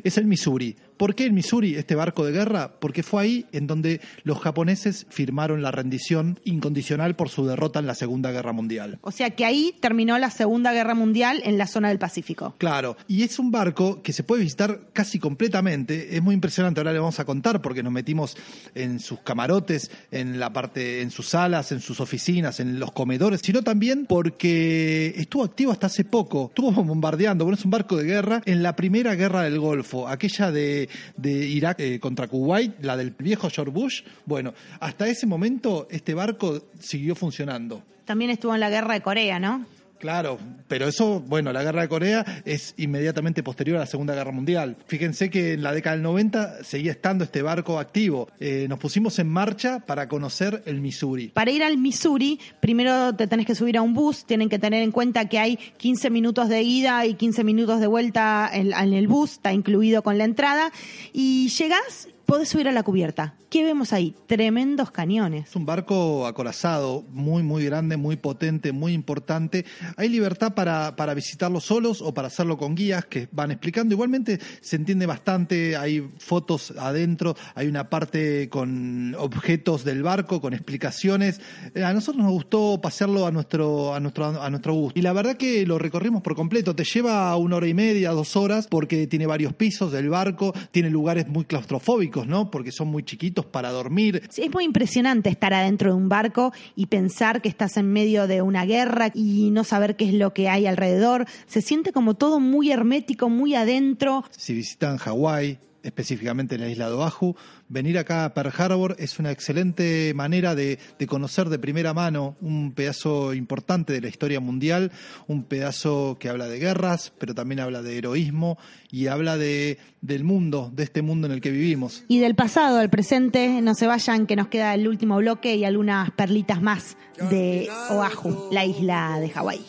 [0.03, 0.75] es el Missouri.
[0.97, 2.79] ¿Por qué el Missouri, este barco de guerra?
[2.79, 7.87] Porque fue ahí en donde los japoneses firmaron la rendición incondicional por su derrota en
[7.87, 8.99] la Segunda Guerra Mundial.
[9.01, 12.55] O sea que ahí terminó la Segunda Guerra Mundial en la zona del Pacífico.
[12.57, 16.93] Claro, y es un barco que se puede visitar casi completamente, es muy impresionante, ahora
[16.93, 18.37] le vamos a contar porque nos metimos
[18.75, 23.41] en sus camarotes, en la parte, en sus salas, en sus oficinas, en los comedores,
[23.43, 28.05] sino también porque estuvo activo hasta hace poco, estuvo bombardeando, bueno, es un barco de
[28.05, 32.97] guerra en la primera guerra del Golfo, aquella de, de Irak eh, contra Kuwait, la
[32.97, 37.83] del viejo George Bush, bueno, hasta ese momento este barco siguió funcionando.
[38.05, 39.65] También estuvo en la guerra de Corea, ¿no?
[40.03, 40.37] Claro,
[40.67, 44.75] pero eso, bueno, la guerra de Corea es inmediatamente posterior a la Segunda Guerra Mundial.
[44.85, 48.27] Fíjense que en la década del 90 seguía estando este barco activo.
[48.37, 51.29] Eh, nos pusimos en marcha para conocer el Missouri.
[51.29, 54.83] Para ir al Missouri, primero te tenés que subir a un bus, tienen que tener
[54.83, 59.07] en cuenta que hay 15 minutos de ida y 15 minutos de vuelta en, el
[59.07, 60.73] bus, está incluido con la entrada,
[61.13, 63.35] y llegás podés subir a la cubierta.
[63.49, 64.15] ¿Qué vemos ahí?
[64.27, 65.49] Tremendos cañones.
[65.49, 69.65] Es un barco acorazado, muy, muy grande, muy potente, muy importante.
[69.97, 73.93] Hay libertad para, para visitarlo solos o para hacerlo con guías que van explicando.
[73.93, 80.53] Igualmente se entiende bastante, hay fotos adentro, hay una parte con objetos del barco, con
[80.53, 81.41] explicaciones.
[81.75, 84.97] Eh, A nosotros nos gustó pasearlo a nuestro, a nuestro, a nuestro gusto.
[84.99, 86.75] Y la verdad que lo recorrimos por completo.
[86.75, 90.89] Te lleva una hora y media, dos horas, porque tiene varios pisos del barco, tiene
[90.89, 92.51] lugares muy claustrofóbicos, ¿no?
[92.51, 94.21] Porque son muy chiquitos para dormir.
[94.29, 98.27] Sí, Es muy impresionante estar adentro de un barco y pensar que estás en medio
[98.27, 101.25] de una guerra y no saber qué es lo que hay alrededor.
[101.47, 104.23] Se siente como todo muy hermético, muy adentro.
[104.31, 107.35] Si visitan Hawái, específicamente en la isla de Oahu,
[107.69, 112.35] venir acá a Pearl Harbor es una excelente manera de, de conocer de primera mano
[112.41, 114.91] un pedazo importante de la historia mundial,
[115.27, 118.57] un pedazo que habla de guerras, pero también habla de heroísmo
[118.89, 122.03] y habla de, del mundo, de este mundo en el que vivimos.
[122.07, 125.65] Y del pasado al presente, no se vayan, que nos queda el último bloque y
[125.65, 126.97] algunas perlitas más
[127.29, 129.65] de Oahu, la isla de Hawái.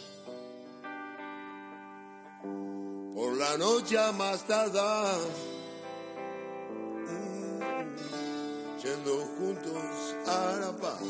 [3.15, 5.17] Por la noche más tardar,
[8.85, 11.01] yendo juntos a la paz.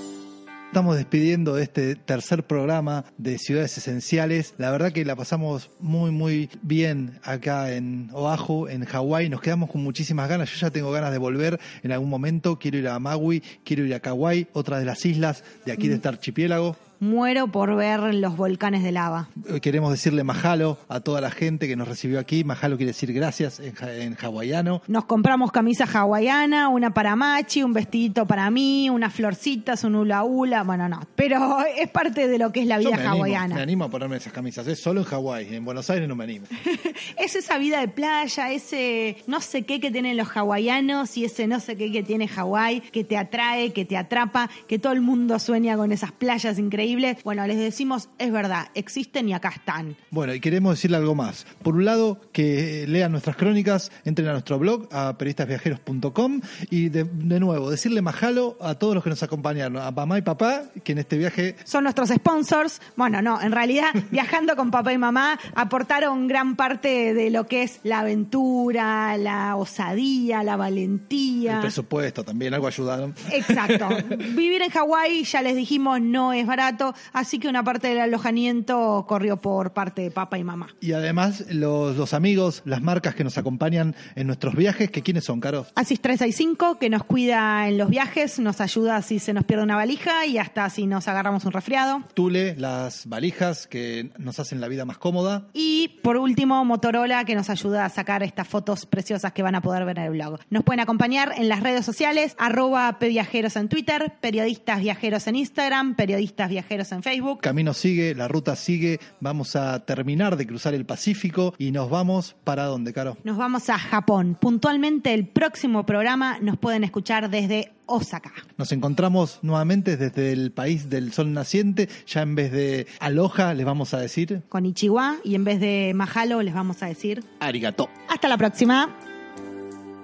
[0.69, 4.55] Estamos despidiendo de este tercer programa de Ciudades Esenciales.
[4.59, 9.29] La verdad que la pasamos muy, muy bien acá en Oahu, en Hawái.
[9.29, 10.51] Nos quedamos con muchísimas ganas.
[10.51, 12.59] Yo ya tengo ganas de volver en algún momento.
[12.59, 15.97] Quiero ir a Maui, quiero ir a Kauai, otra de las islas de aquí de
[15.97, 16.77] este archipiélago.
[17.05, 19.29] Muero por ver los volcanes de lava.
[19.49, 22.45] Eh, Queremos decirle mahalo a toda la gente que nos recibió aquí.
[22.45, 24.83] Mahalo quiere decir gracias en, ja- en hawaiano.
[24.89, 30.25] Nos compramos camisa hawaiana, una para Machi, un vestidito para mí, unas florcitas, un hula
[30.25, 30.63] hula.
[30.63, 33.55] Bueno, no, pero es parte de lo que es la Yo vida animo, hawaiana.
[33.57, 34.67] me animo a ponerme esas camisas.
[34.67, 35.55] Es solo en Hawái.
[35.55, 36.47] En Buenos Aires no me animo.
[37.19, 41.47] Es esa vida de playa, ese no sé qué que tienen los hawaianos y ese
[41.47, 45.01] no sé qué que tiene Hawái, que te atrae, que te atrapa, que todo el
[45.01, 46.94] mundo sueña con esas playas increíbles.
[47.25, 49.97] Bueno, les decimos, es verdad, existen y acá están.
[50.11, 51.47] Bueno, y queremos decirle algo más.
[51.63, 56.41] Por un lado, que lean nuestras crónicas, entren a nuestro blog, a periodistasviajeros.com
[56.71, 60.23] y de, de nuevo, decirle majalo a todos los que nos acompañaron, a mamá y
[60.23, 62.81] papá, que en este viaje Son nuestros sponsors.
[62.97, 67.63] Bueno, no, en realidad, viajando con papá y mamá, aportaron gran parte de lo que
[67.63, 71.61] es la aventura, la osadía, la el valentía.
[71.61, 73.15] presupuesto también, algo ayudaron.
[73.33, 73.89] Exacto.
[74.35, 79.05] Vivir en Hawái, ya les dijimos, no es barato, así que una parte del alojamiento
[79.09, 80.69] corrió por parte de papá y mamá.
[80.81, 85.25] Y además, los, los amigos, las marcas que nos acompañan en nuestros viajes, que quiénes
[85.25, 85.67] son, Caro.
[85.75, 89.77] Asis 365, que nos cuida en los viajes, nos ayuda si se nos pierde una
[89.77, 92.03] valija y hasta si nos agarramos un resfriado.
[92.15, 95.49] Tule, las valijas que nos hacen la vida más cómoda.
[95.53, 99.61] Y por último, Motorola, que nos ayuda a sacar estas fotos preciosas que van a
[99.61, 100.41] poder ver en el blog.
[100.51, 105.95] Nos pueden acompañar en las redes sociales, arroba pviajeros en Twitter, periodistas viajeros en Instagram,
[105.95, 107.41] periodistas viajeros en Facebook.
[107.41, 112.37] Camino sigue, la ruta sigue, vamos a terminar de cruzar el Pacífico y nos vamos
[112.45, 113.17] para dónde, Caro.
[113.25, 114.37] Nos vamos a Japón.
[114.41, 118.33] Puntualmente el próximo programa nos pueden escuchar desde Osaka.
[118.57, 123.67] Nos encontramos nuevamente desde el país del sol naciente, ya en vez de aloha les
[123.67, 127.89] vamos a decir Con Ichiwa y en vez de Mahalo les vamos a decir arigato.
[128.09, 128.89] hasta la próxima.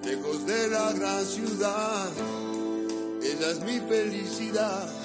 [0.05, 2.09] Lejos de la gran ciudad,
[3.23, 5.00] ella es mi felicidad.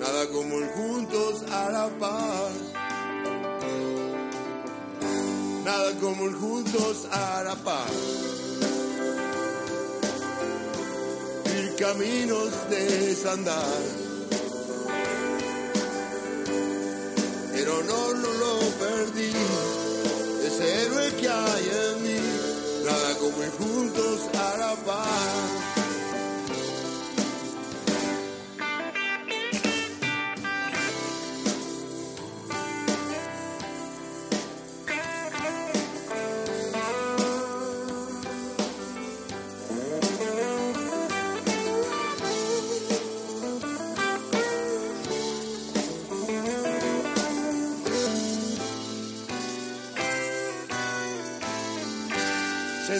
[0.00, 2.50] Nada como el juntos a la par.
[5.62, 7.90] Nada como el juntos a la par.
[11.44, 13.82] Mil caminos de desandar.
[17.52, 19.32] Pero no, no lo perdí.
[20.46, 22.20] Ese héroe que hay en mí.
[22.86, 25.49] Nada como ir juntos a la paz.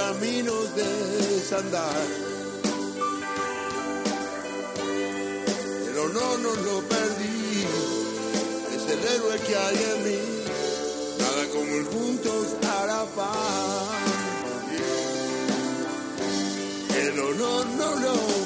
[0.00, 0.88] caminos de
[1.28, 2.02] desandar.
[5.84, 7.64] Pero no, no lo perdí,
[8.76, 10.20] es el héroe que hay en mí.
[11.22, 12.46] Nada como el juntos
[12.86, 14.10] la paz.
[17.02, 18.39] El honor no lo héroe